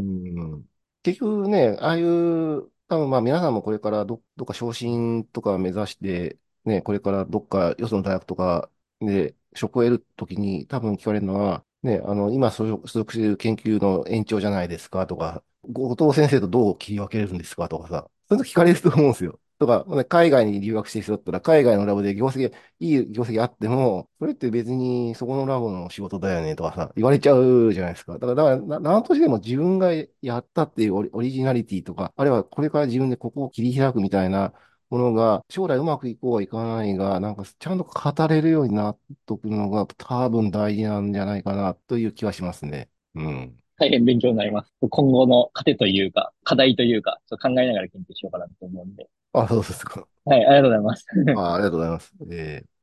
[1.02, 8.70] 結局ね、ああいう、多分まあ皆さんもこれからど、どっか昇進とか目指して、ね、これからどっかよその大学とか
[9.00, 19.40] で職を得るときに多分聞かれるのは、ね、あの、今所属している研究の延長じゃないですかとか、後藤先生とどう切り分けるんですかとかさ、そういうの聞かれると思うんですよ。
[19.58, 28.14] とか、海外に留学してる人だったら、海外のラボで業績、いい業績あっても、それって別にそこのラボの仕事だよねとかさ、言われちゃうじゃないですか。
[28.14, 29.92] だから、だからな、んとしても自分が
[30.22, 34.52] やったっていうオリジナリティとか、あるいはこれから自分でここを切り開くみたいな
[34.90, 42.90] ものが、将来うまくいこうはいかないが、なんかちゃんと語れるようになっとくのが多分大事なんじゃないかなという気はしますね。
[43.14, 43.63] うん。
[43.76, 44.72] 大変勉強になります。
[44.90, 49.08] 今後の糧というか、課題というか、ちょっと考えながら研究しようかなと思うんで。
[49.32, 50.06] あ、そうですか。
[50.24, 51.06] はい、ありがとうございます。
[51.36, 52.14] あありがとうございます。
[52.30, 52.74] ええー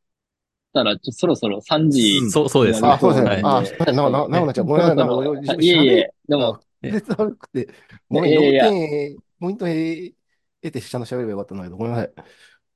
[0.74, 2.90] たら、ちょそろそろ3時、うん、そう、そうですね。
[2.90, 3.40] あ、そうですね。
[3.44, 3.96] あ、すみません。
[3.96, 5.66] な、な、なおなちゃん、ごめんなさい。
[5.66, 6.60] いえいえ、でも、
[6.90, 7.70] 絶悪くて、
[8.10, 12.14] ごめん、要点、ポイント得て、下の喋ればよかったんだけど、ごめんなさい。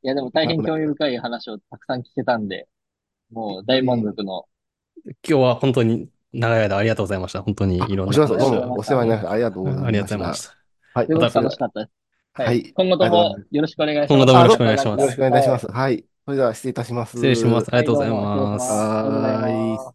[0.04, 2.68] いや、でも大変興味深い話をたくさん聞けたんで、
[3.32, 4.48] もう大満足の。
[5.04, 6.10] 今日は本当に
[6.40, 7.42] 長い間ありがとうございました。
[7.42, 8.24] 本当にいろんな。
[8.78, 9.32] お世話になりました。
[9.32, 9.88] ありがとうございました。
[9.88, 10.52] ありがとうございました。
[10.94, 11.08] はい。
[11.10, 11.92] また楽しかったです。
[12.34, 12.74] はい。
[12.74, 14.10] 今後ともよろしくお願いします。
[14.10, 15.00] 今後ともよろしくお願いします。
[15.00, 15.72] よろしくお願いします。
[15.72, 16.06] はい。
[16.26, 17.12] それでは失礼いたします。
[17.12, 17.68] 失礼します。
[17.72, 18.72] ありがとうございます。
[18.72, 19.94] はい。